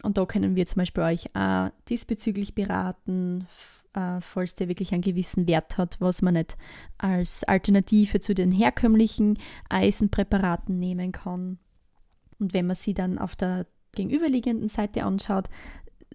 [0.04, 3.48] Und da können wir zum Beispiel euch auch diesbezüglich beraten,
[3.94, 6.56] äh, falls der wirklich einen gewissen Wert hat, was man nicht
[6.96, 9.36] als Alternative zu den herkömmlichen
[9.68, 11.58] Eisenpräparaten nehmen kann.
[12.38, 15.48] Und wenn man sie dann auf der gegenüberliegenden Seite anschaut,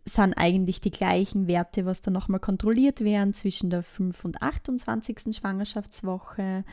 [0.06, 4.26] sind eigentlich die gleichen Werte, was dann nochmal kontrolliert werden zwischen der 5.
[4.26, 5.36] und 28.
[5.36, 6.64] Schwangerschaftswoche.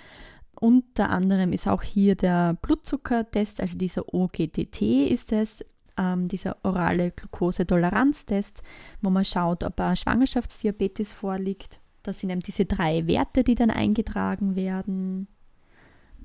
[0.60, 5.64] Unter anderem ist auch hier der Blutzuckertest, also dieser OGTT ist es,
[5.96, 8.62] ähm, dieser orale Glukosetoleranztest,
[9.02, 11.80] wo man schaut, ob ein Schwangerschaftsdiabetes vorliegt.
[12.02, 15.28] Das sind eben diese drei Werte, die dann eingetragen werden.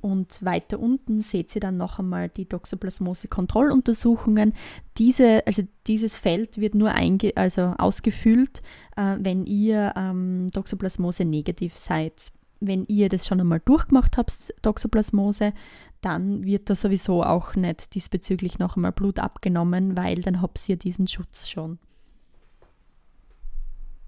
[0.03, 4.51] Und weiter unten seht ihr dann noch einmal die Toxoplasmose-Kontrolluntersuchungen.
[4.97, 8.61] Diese, also dieses Feld wird nur einge also ausgefüllt,
[8.97, 12.33] äh, wenn ihr ähm, Toxoplasmose negativ seid
[12.65, 15.53] wenn ihr das schon einmal durchgemacht habt, Toxoplasmose,
[15.99, 20.77] dann wird da sowieso auch nicht diesbezüglich noch einmal Blut abgenommen, weil dann habt ihr
[20.77, 21.77] diesen Schutz schon.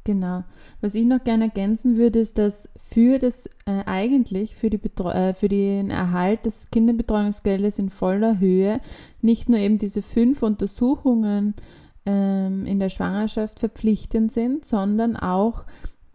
[0.06, 0.44] Genau.
[0.82, 5.34] Was ich noch gerne ergänzen würde, ist, dass für das äh, eigentlich für, die äh,
[5.34, 8.80] für den Erhalt des Kinderbetreuungsgeldes in voller Höhe
[9.24, 11.56] nicht nur eben diese fünf Untersuchungen
[12.06, 15.66] ähm, in der Schwangerschaft verpflichtend sind, sondern auch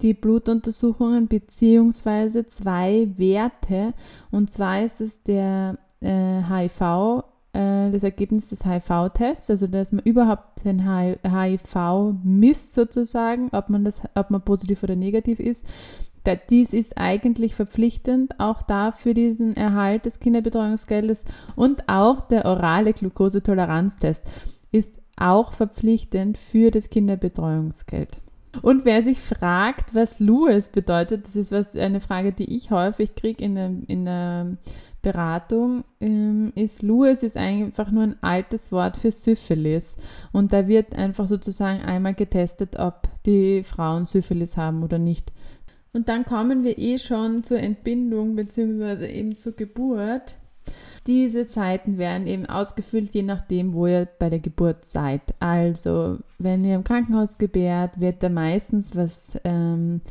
[0.03, 3.93] die Blutuntersuchungen beziehungsweise zwei Werte.
[4.31, 10.03] Und zwar ist es der äh, HIV, äh, das Ergebnis des HIV-Tests, also dass man
[10.05, 15.65] überhaupt den HIV misst sozusagen, ob man, das, ob man positiv oder negativ ist.
[16.51, 21.25] Dies ist eigentlich verpflichtend, auch da für diesen Erhalt des Kinderbetreuungsgeldes
[21.57, 24.23] und auch der orale Glukosetoleranztest
[24.71, 28.19] ist auch verpflichtend für das Kinderbetreuungsgeld.
[28.63, 33.15] Und wer sich fragt, was Louis bedeutet, das ist was, eine Frage, die ich häufig
[33.15, 34.57] kriege in der,
[35.03, 39.97] Beratung, ähm, ist Louis ist einfach nur ein altes Wort für Syphilis.
[40.33, 45.33] Und da wird einfach sozusagen einmal getestet, ob die Frauen Syphilis haben oder nicht.
[45.93, 49.07] Und dann kommen wir eh schon zur Entbindung bzw.
[49.07, 50.35] eben zur Geburt.
[51.07, 55.23] Diese Zeiten werden eben ausgefüllt, je nachdem, wo ihr bei der Geburt seid.
[55.39, 60.03] Also, wenn ihr im Krankenhaus gebärt, wird da meistens was ähm,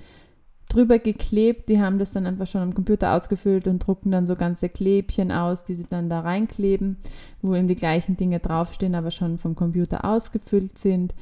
[0.70, 1.70] drüber geklebt.
[1.70, 5.32] Die haben das dann einfach schon am Computer ausgefüllt und drucken dann so ganze Klebchen
[5.32, 6.98] aus, die sie dann da reinkleben,
[7.42, 11.14] wo eben die gleichen Dinge draufstehen, aber schon vom Computer ausgefüllt sind.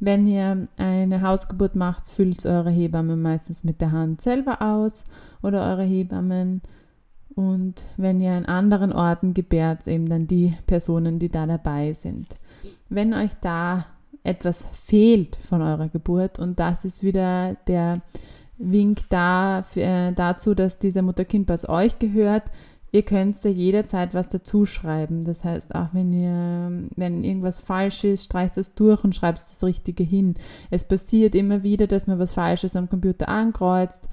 [0.00, 5.04] Wenn ihr eine Hausgeburt macht, füllt eure Hebamme meistens mit der Hand selber aus
[5.42, 6.62] oder eure Hebammen.
[7.34, 12.28] Und wenn ihr an anderen Orten gebärt, eben dann die Personen, die da dabei sind.
[12.88, 13.86] Wenn euch da
[14.22, 18.02] etwas fehlt von eurer Geburt und das ist wieder der
[18.58, 22.44] Wink da, äh, dazu, dass dieser Mutter-Kind-Pass euch gehört.
[22.92, 25.24] Ihr könnt da jederzeit was dazu schreiben.
[25.24, 29.64] Das heißt, auch wenn ihr, wenn irgendwas falsch ist, streicht es durch und schreibt das
[29.64, 30.34] Richtige hin.
[30.70, 34.08] Es passiert immer wieder, dass man was Falsches am Computer ankreuzt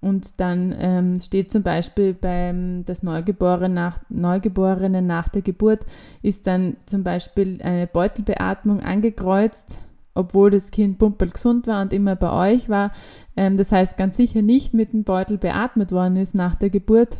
[0.00, 5.84] und dann ähm, steht zum Beispiel beim das Neugeborene nach, Neugeborene nach der Geburt
[6.22, 9.78] ist dann zum Beispiel eine Beutelbeatmung angekreuzt
[10.14, 12.92] obwohl das Kind gesund war und immer bei euch war.
[13.36, 17.18] Ähm, das heißt ganz sicher nicht mit dem Beutel beatmet worden ist nach der Geburt.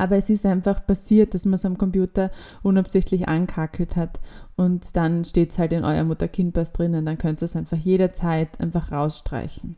[0.00, 2.30] Aber es ist einfach passiert, dass man es am Computer
[2.62, 4.20] unabsichtlich ankackelt hat.
[4.56, 7.04] Und dann steht es halt in euer Mutter-Kind-Pass drinnen.
[7.04, 9.74] Dann könnt ihr es einfach jederzeit einfach rausstreichen.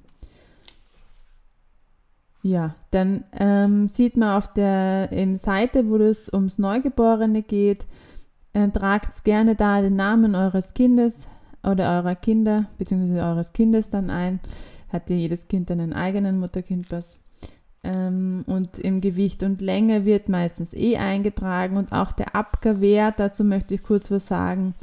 [2.42, 7.86] Ja, dann ähm, sieht man auf der Seite, wo es ums Neugeborene geht,
[8.52, 11.26] äh, tragt gerne da den Namen eures Kindes
[11.62, 13.20] oder eurer Kinder bzw.
[13.20, 14.40] eures Kindes dann ein.
[14.88, 17.16] Hat ja jedes Kind einen eigenen Mutter-Kind-Pass.
[17.82, 23.44] Ähm, und im Gewicht und Länge wird meistens eh eingetragen und auch der Abgabwert, dazu
[23.44, 24.74] möchte ich kurz was sagen.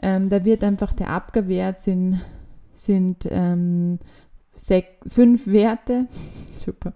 [0.00, 2.20] Ähm, da wird einfach der Abgabwert sind,
[2.74, 3.98] sind ähm,
[5.06, 6.06] fünf Werte.
[6.56, 6.92] Super.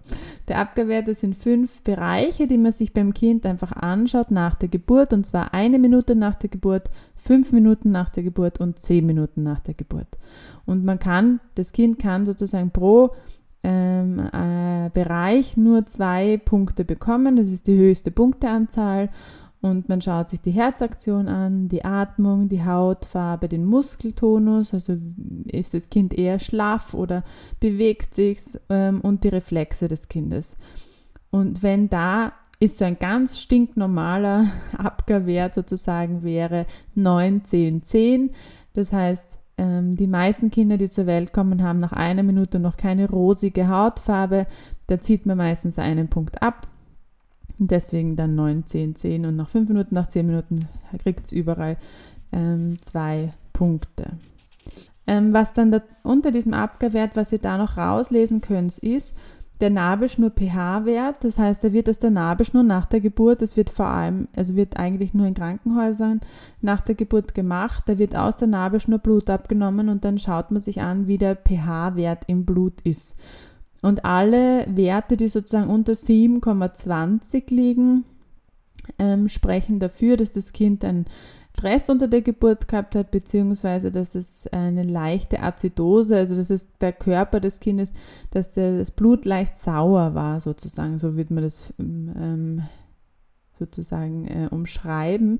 [0.47, 5.13] Der Abgabwerte sind fünf Bereiche, die man sich beim Kind einfach anschaut nach der Geburt.
[5.13, 9.43] Und zwar eine Minute nach der Geburt, fünf Minuten nach der Geburt und zehn Minuten
[9.43, 10.17] nach der Geburt.
[10.65, 13.11] Und man kann, das Kind kann sozusagen pro
[13.63, 17.35] ähm, äh, Bereich nur zwei Punkte bekommen.
[17.35, 19.09] Das ist die höchste Punkteanzahl.
[19.61, 24.95] Und man schaut sich die Herzaktion an, die Atmung, die Hautfarbe, den Muskeltonus, also
[25.51, 27.23] ist das Kind eher schlaff oder
[27.59, 30.55] bewegt sich ähm, und die Reflexe des Kindes.
[31.29, 38.31] Und wenn da ist so ein ganz stinknormaler Abgabwert sozusagen wäre 9, 10, 10.
[38.73, 42.77] Das heißt, ähm, die meisten Kinder, die zur Welt kommen, haben nach einer Minute noch
[42.77, 44.47] keine rosige Hautfarbe.
[44.87, 46.67] Da zieht man meistens einen Punkt ab
[47.59, 50.67] Deswegen dann 9, 10, 10 und nach 5 Minuten, nach 10 Minuten
[51.03, 51.77] kriegt es überall
[52.31, 54.13] ähm, zwei Punkte.
[55.05, 59.13] Ähm, was dann da, unter diesem Abgabwert, was ihr da noch rauslesen könnt, ist
[59.59, 61.23] der Nabelschnur-pH-Wert.
[61.23, 64.55] Das heißt, er wird aus der Nabelschnur nach der Geburt, das wird vor allem, also
[64.55, 66.21] wird eigentlich nur in Krankenhäusern
[66.61, 70.61] nach der Geburt gemacht, da wird aus der Nabelschnur Blut abgenommen und dann schaut man
[70.61, 73.15] sich an, wie der pH-Wert im Blut ist.
[73.81, 78.05] Und alle Werte, die sozusagen unter 7,20 liegen,
[78.97, 81.05] ähm, sprechen dafür, dass das Kind einen
[81.59, 86.67] Stress unter der Geburt gehabt hat, beziehungsweise dass es eine leichte Azidose, also dass es
[86.77, 87.93] der Körper des Kindes,
[88.31, 92.61] dass das Blut leicht sauer war, sozusagen, so wird man das ähm,
[93.59, 95.39] sozusagen äh, umschreiben.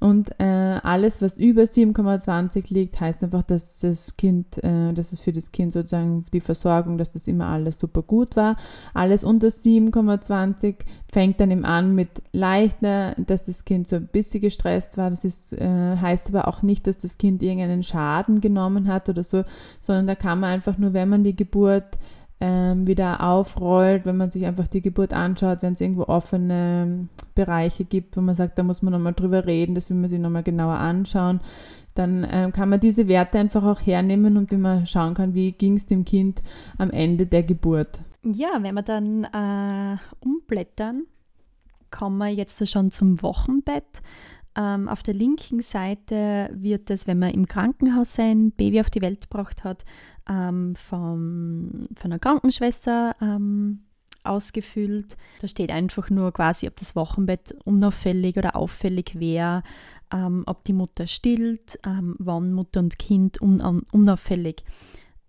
[0.00, 0.44] Und äh,
[0.82, 5.52] alles, was über 7,20 liegt, heißt einfach, dass das Kind, äh, dass es für das
[5.52, 8.56] Kind sozusagen die Versorgung, dass das immer alles super gut war.
[8.94, 14.40] Alles unter 7,20 fängt dann eben an mit leichter, dass das Kind so ein bisschen
[14.40, 15.10] gestresst war.
[15.10, 19.22] Das ist, äh, heißt aber auch nicht, dass das Kind irgendeinen Schaden genommen hat oder
[19.22, 19.44] so,
[19.82, 21.98] sondern da kann man einfach nur, wenn man die Geburt
[22.40, 27.84] ähm, wieder aufrollt, wenn man sich einfach die Geburt anschaut, wenn es irgendwo offene Bereiche
[27.84, 30.42] gibt, wo man sagt, da muss man nochmal drüber reden, das will man sich nochmal
[30.42, 31.40] genauer anschauen,
[31.94, 35.52] dann ähm, kann man diese Werte einfach auch hernehmen und wie man schauen kann, wie
[35.52, 36.42] ging es dem Kind
[36.78, 38.00] am Ende der Geburt.
[38.22, 41.04] Ja, wenn wir dann äh, umblättern,
[41.90, 44.02] kommen wir jetzt schon zum Wochenbett.
[44.56, 49.00] Ähm, auf der linken Seite wird es, wenn man im Krankenhaus sein Baby auf die
[49.00, 49.84] Welt gebracht hat,
[50.28, 53.80] ähm, vom, von einer Krankenschwester ähm,
[54.24, 55.16] ausgefüllt.
[55.40, 59.62] Da steht einfach nur quasi, ob das Wochenbett unauffällig oder auffällig wäre,
[60.12, 63.60] ähm, ob die Mutter stillt, ähm, wann Mutter und Kind un
[63.92, 64.64] unauffällig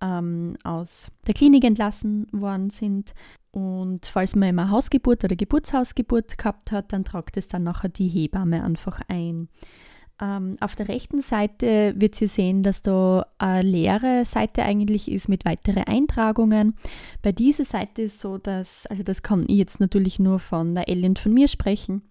[0.02, 3.14] ähm, aus der Klinik entlassen worden sind.
[3.52, 8.08] Und falls man immer Hausgeburt oder Geburtshausgeburt gehabt hat, dann tragt es dann nachher die
[8.08, 9.50] Hebamme einfach ein.
[10.22, 15.28] Ähm, auf der rechten Seite wird sie sehen, dass da eine leere Seite eigentlich ist
[15.28, 16.76] mit weiteren Eintragungen.
[17.24, 20.88] Bei dieser Seite ist so, dass, also das kann ich jetzt natürlich nur von der
[20.88, 22.04] Ellie und von mir sprechen,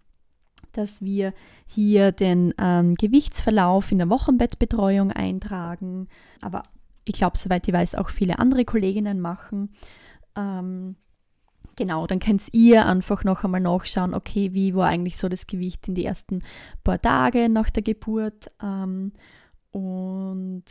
[0.73, 1.33] dass wir
[1.67, 6.09] hier den ähm, Gewichtsverlauf in der Wochenbettbetreuung eintragen,
[6.41, 6.65] aber
[7.05, 9.71] ich glaube, soweit ich weiß, auch viele andere Kolleginnen machen.
[10.37, 10.97] Ähm,
[11.81, 15.89] Genau, dann könnt ihr einfach noch einmal nachschauen, okay, wie war eigentlich so das Gewicht
[15.89, 16.41] in die ersten
[16.85, 18.51] paar Tage nach der Geburt.
[18.63, 19.13] Ähm,
[19.71, 20.65] und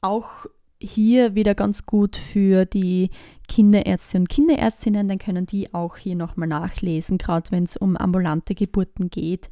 [0.00, 0.46] auch
[0.80, 3.10] hier wieder ganz gut für die
[3.46, 8.54] Kinderärzte und Kinderärztinnen, dann können die auch hier nochmal nachlesen, gerade wenn es um ambulante
[8.54, 9.50] Geburten geht.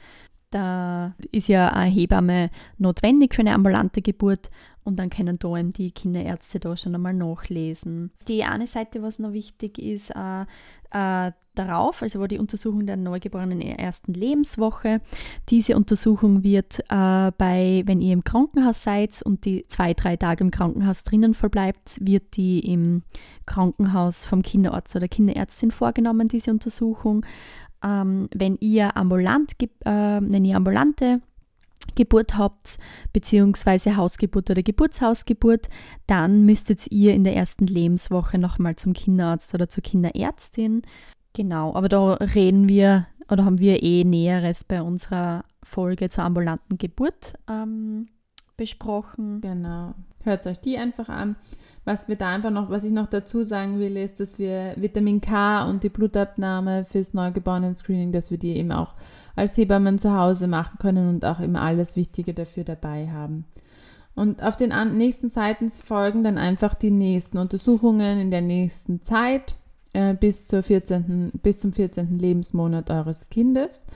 [0.51, 4.51] Da ist ja eine Hebamme notwendig für eine ambulante Geburt
[4.89, 8.11] und dann können da eben die Kinderärzte da schon einmal nachlesen.
[8.27, 10.47] Die eine Seite, was noch wichtig ist, äh,
[10.93, 15.01] äh, darauf, also wo die Untersuchung der Neugeborenen in der ersten Lebenswoche.
[15.51, 20.45] Diese Untersuchung wird äh, bei, wenn ihr im Krankenhaus seid und die zwei, drei Tage
[20.45, 23.03] im Krankenhaus drinnen verbleibt, wird die im
[23.45, 27.27] Krankenhaus vom Kinderarzt oder Kinderärztin vorgenommen, diese Untersuchung.
[27.83, 31.21] Ähm, wenn ihr ambulant, äh, wenn ihr ambulante
[31.95, 32.79] Geburt habt,
[33.13, 35.69] beziehungsweise Hausgeburt oder Geburtshausgeburt,
[36.07, 40.83] dann müsstet ihr in der ersten Lebenswoche nochmal zum Kinderarzt oder zur Kinderärztin.
[41.33, 46.79] Genau, aber da reden wir oder haben wir eh Näheres bei unserer Folge zur ambulanten
[46.79, 48.09] Geburt ähm,
[48.57, 49.41] besprochen.
[49.41, 49.95] Genau.
[50.23, 51.37] Hört euch die einfach an.
[51.89, 55.23] Was wir da einfach noch, was ich noch dazu sagen will, ist, dass wir Vitamin
[55.23, 58.93] K und die Blutabnahme fürs Neugeborenen-Screening, dass wir die eben auch
[59.37, 63.47] als Hebammen zu Hause machen können und auch immer alles Wichtige dafür dabei haben.
[64.15, 69.55] Und auf den nächsten Seiten folgen dann einfach die nächsten Untersuchungen in der nächsten Zeit
[69.95, 72.19] äh, bis, zur 14., bis zum 14.
[72.19, 73.87] Lebensmonat eures Kindes.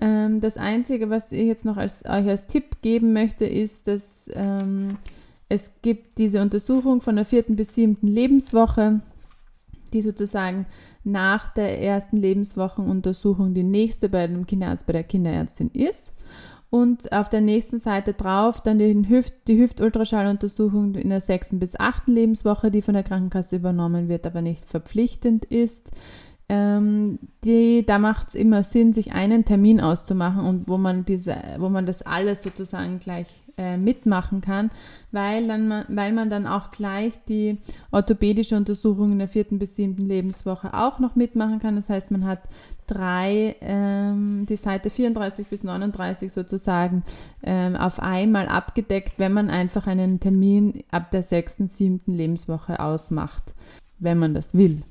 [0.00, 4.28] Ähm, das Einzige, was ich jetzt noch als, euch als Tipp geben möchte, ist, dass
[4.34, 4.96] ähm,
[5.48, 9.00] es gibt diese Untersuchung von der vierten bis siebten Lebenswoche,
[9.92, 10.66] die sozusagen
[11.04, 16.12] nach der ersten Lebenswochenuntersuchung die nächste bei dem Kinderarzt, bei der Kinderärztin ist.
[16.68, 21.78] Und auf der nächsten Seite drauf dann die, Hüft, die Hüftultraschalluntersuchung in der sechsten bis
[21.78, 25.90] achten Lebenswoche, die von der Krankenkasse übernommen wird, aber nicht verpflichtend ist.
[26.48, 31.36] Ähm, die, da macht es immer Sinn, sich einen Termin auszumachen und wo man diese,
[31.58, 33.26] wo man das alles sozusagen gleich
[33.58, 34.70] äh, mitmachen kann,
[35.12, 37.58] weil, dann man, weil man dann auch gleich die
[37.90, 41.74] orthopädische Untersuchung in der vierten bis siebten Lebenswoche auch noch mitmachen kann.
[41.74, 42.40] Das heißt, man hat
[42.86, 47.02] drei, ähm, die Seite 34 bis 39 sozusagen
[47.42, 53.54] ähm, auf einmal abgedeckt, wenn man einfach einen Termin ab der sechsten, siebten Lebenswoche ausmacht,
[53.98, 54.82] wenn man das will.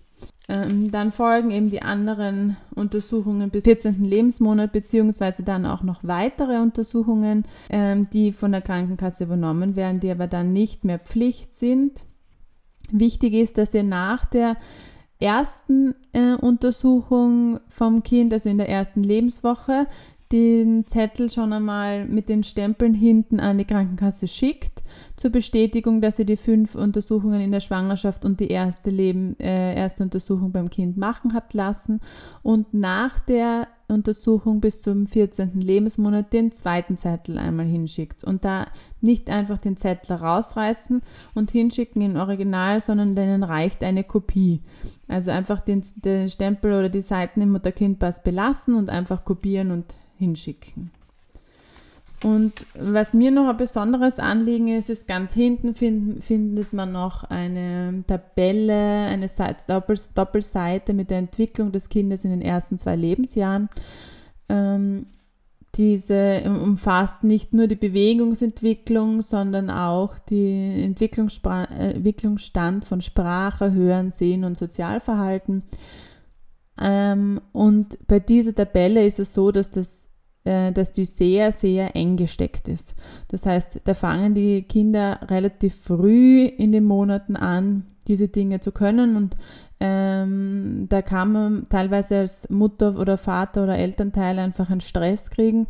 [0.48, 4.04] Ähm, dann folgen eben die anderen Untersuchungen bis 14.
[4.04, 10.12] Lebensmonat, beziehungsweise dann auch noch weitere Untersuchungen, ähm, die von der Krankenkasse übernommen werden, die
[10.12, 12.06] aber dann nicht mehr Pflicht sind.
[12.92, 14.58] Wichtig ist, dass ihr nach der
[15.20, 19.88] ersten äh, Untersuchung vom Kind, also in der ersten Lebenswoche,
[20.36, 24.84] den Zettel schon einmal mit den Stempeln hinten an die Krankenkasse schickt,
[25.16, 29.74] zur Bestätigung, dass ihr die fünf Untersuchungen in der Schwangerschaft und die erste, Leben, äh,
[29.76, 32.02] erste Untersuchung beim Kind machen habt lassen
[32.44, 35.62] und nach der Untersuchung bis zum 14.
[35.62, 38.26] Lebensmonat den zweiten Zettel einmal hinschickt.
[38.26, 38.66] Und da
[39.00, 41.02] nicht einfach den Zettel rausreißen
[41.34, 44.64] und hinschicken in Original, sondern denen reicht eine Kopie.
[45.08, 49.86] Also einfach den, den Stempel oder die Seiten im Mutter-Kind-Pass belassen und einfach kopieren und
[50.18, 50.92] hinschicken.
[52.24, 57.24] Und was mir noch ein besonderes Anliegen ist, ist ganz hinten find, findet man noch
[57.26, 59.30] eine Tabelle, eine
[60.16, 63.70] Doppelseite mit der Entwicklung des Kindes in den ersten zwei Lebensjahren.
[64.50, 65.08] Ähm,
[65.76, 74.58] diese umfasst nicht nur die Bewegungsentwicklung, sondern auch den Entwicklungsstand von Sprache, Hören, Sehen und
[74.58, 75.64] Sozialverhalten.
[76.80, 80.06] Ähm, und bei dieser Tabelle ist es so, dass das
[80.46, 82.94] äh, dass die sehr, sehr eng gesteckt ist.
[83.30, 88.72] Das heißt, da fangen die Kinder relativ früh in den Monaten an, diese Dinge zu
[88.72, 89.36] können und
[89.80, 95.68] ähm, da kann man teilweise als Mutter oder Vater oder Elternteil einfach einen Stress kriegen.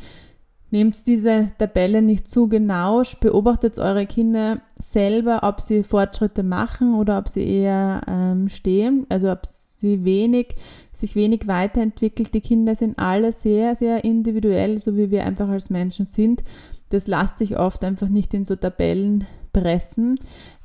[0.72, 7.18] Nehmt diese Tabelle nicht zu genau, beobachtet eure Kinder selber, ob sie Fortschritte machen oder
[7.18, 9.46] ob sie eher ähm, stehen, also ob
[9.80, 10.56] sie wenig,
[10.94, 12.34] sich wenig weiterentwickelt.
[12.34, 16.44] Die Kinder sind alle sehr, sehr individuell, so wie wir einfach als Menschen sind.
[16.90, 20.20] Das lässt sich oft einfach nicht in so Tabellen pressen.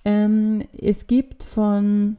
[0.04, 2.16] Ähm, es gibt von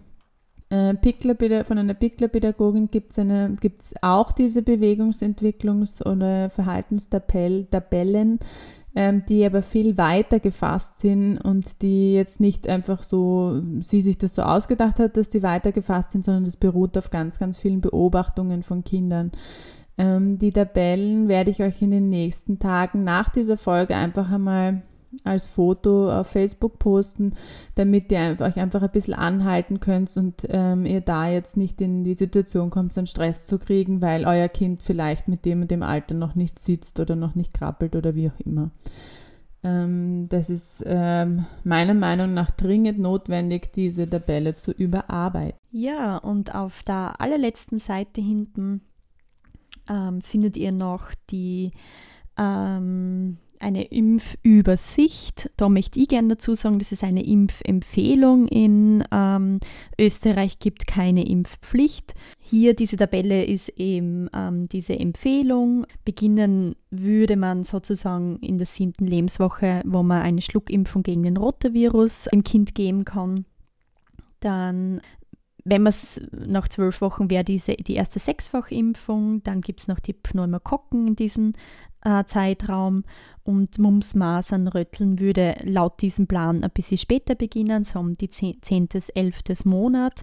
[0.72, 8.40] äh, Pickler, von einer Pickler-Pädagogin gibt es auch diese Bewegungsentwicklungs- oder Verhaltenstabellen,
[8.96, 14.18] ähm, die aber viel weiter gefasst sind und die jetzt nicht einfach so, sie sich
[14.18, 17.58] das so ausgedacht hat, dass die weiter gefasst sind, sondern das beruht auf ganz, ganz
[17.58, 19.32] vielen Beobachtungen von Kindern.
[19.98, 24.82] Ähm, die Tabellen werde ich euch in den nächsten Tagen nach dieser Folge einfach einmal
[25.24, 27.34] als Foto auf Facebook posten,
[27.76, 32.04] damit ihr euch einfach ein bisschen anhalten könnt und ähm, ihr da jetzt nicht in
[32.04, 35.84] die Situation kommt, einen Stress zu kriegen, weil euer Kind vielleicht mit dem und dem
[35.84, 38.72] Alter noch nicht sitzt oder noch nicht krabbelt oder wie auch immer.
[39.64, 45.60] Ähm, das ist ähm, meiner Meinung nach dringend notwendig, diese Tabelle zu überarbeiten.
[45.72, 48.82] Ja, und auf der allerletzten Seite hinten
[49.88, 51.72] ähm, findet ihr noch die
[52.38, 55.50] ähm, eine Impfübersicht.
[55.58, 58.48] Da möchte ich gerne dazu sagen, das ist eine Impfempfehlung.
[58.48, 59.60] In ähm,
[60.00, 62.14] Österreich gibt keine Impfpflicht.
[62.40, 65.86] Hier diese Tabelle ist eben ähm, diese Empfehlung.
[66.06, 72.28] Beginnen würde man sozusagen in der siebten Lebenswoche, wo man eine Schluckimpfung gegen den Rotavirus
[72.28, 73.46] im Kind geben kann.
[74.40, 75.02] Dann
[75.64, 80.00] wenn man es nach zwölf Wochen wäre diese die erste Sechsfachimpfung, dann gibt es noch
[80.00, 81.54] die Pneumokokken in diesem
[82.04, 83.04] äh, Zeitraum
[83.44, 88.30] und Mumps, Masern, Rötteln würde laut diesem Plan ein bisschen später beginnen, so um die
[88.30, 88.88] 10.
[88.88, 89.66] bis 11.
[89.66, 90.22] Monat.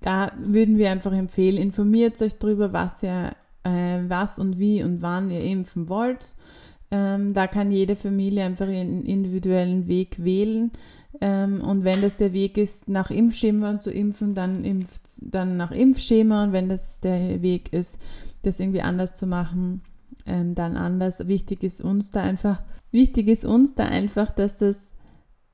[0.00, 3.32] Da würden wir einfach empfehlen, informiert euch darüber, was ihr,
[3.64, 6.34] äh, was und wie und wann ihr impfen wollt.
[6.92, 10.70] Ähm, da kann jede Familie einfach ihren individuellen Weg wählen.
[11.20, 15.70] Ähm, und wenn das der Weg ist, nach Impfschema zu impfen, dann impft dann nach
[15.70, 16.44] Impfschema.
[16.44, 17.98] Und wenn das der Weg ist,
[18.42, 19.82] das irgendwie anders zu machen,
[20.30, 21.26] ähm, dann anders.
[21.26, 22.62] Wichtig ist uns da einfach,
[22.92, 24.94] wichtig ist uns da einfach, dass es,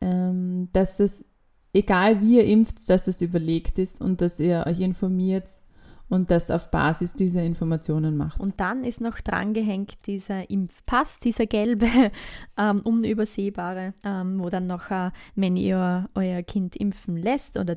[0.01, 1.24] ähm, dass es,
[1.72, 5.49] egal wie ihr impft, dass es überlegt ist und dass ihr euch informiert
[6.09, 8.39] und das auf Basis dieser Informationen macht.
[8.39, 11.89] Und dann ist noch drangehängt dieser Impfpass, dieser gelbe,
[12.59, 17.77] ähm, unübersehbare, ähm, wo dann noch, äh, wenn ihr euer Kind impfen lässt oder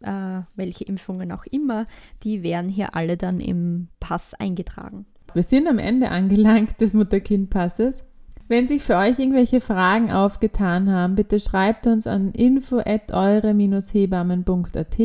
[0.00, 1.86] äh, welche Impfungen auch immer,
[2.22, 5.06] die werden hier alle dann im Pass eingetragen.
[5.34, 8.04] Wir sind am Ende angelangt des Mutter-Kind-Passes.
[8.46, 14.96] Wenn sich für euch irgendwelche Fragen aufgetan haben, bitte schreibt uns an info@eure-hebammen.at.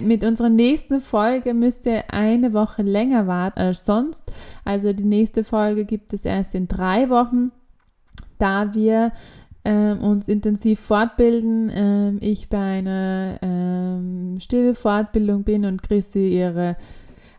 [0.00, 4.32] Mit unserer nächsten Folge müsst ihr eine Woche länger warten als sonst.
[4.64, 7.52] Also die nächste Folge gibt es erst in drei Wochen,
[8.38, 9.12] da wir
[9.62, 11.70] äh, uns intensiv fortbilden.
[11.70, 14.00] Äh, ich bei einer äh,
[14.40, 16.76] stille Fortbildung bin und Chrissy ihre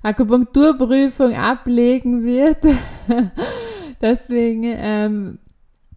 [0.04, 2.66] Akupunkturprüfung ablegen wird.
[4.02, 5.40] Deswegen ähm,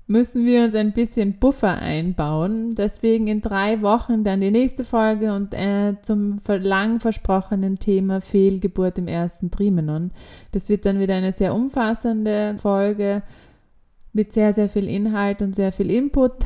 [0.07, 2.74] müssen wir uns ein bisschen Buffer einbauen.
[2.74, 8.98] Deswegen in drei Wochen dann die nächste Folge und äh, zum lang versprochenen Thema Fehlgeburt
[8.98, 10.11] im ersten Trimenon.
[10.52, 13.22] Das wird dann wieder eine sehr umfassende Folge
[14.12, 16.44] mit sehr, sehr viel Inhalt und sehr viel Input.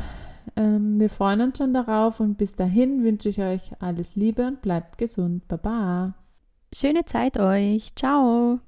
[0.57, 4.63] Ähm, wir freuen uns schon darauf und bis dahin wünsche ich euch alles Liebe und
[4.63, 5.49] bleibt gesund.
[5.49, 6.15] Baba.
[6.73, 7.95] Schöne Zeit euch.
[7.95, 8.61] Ciao.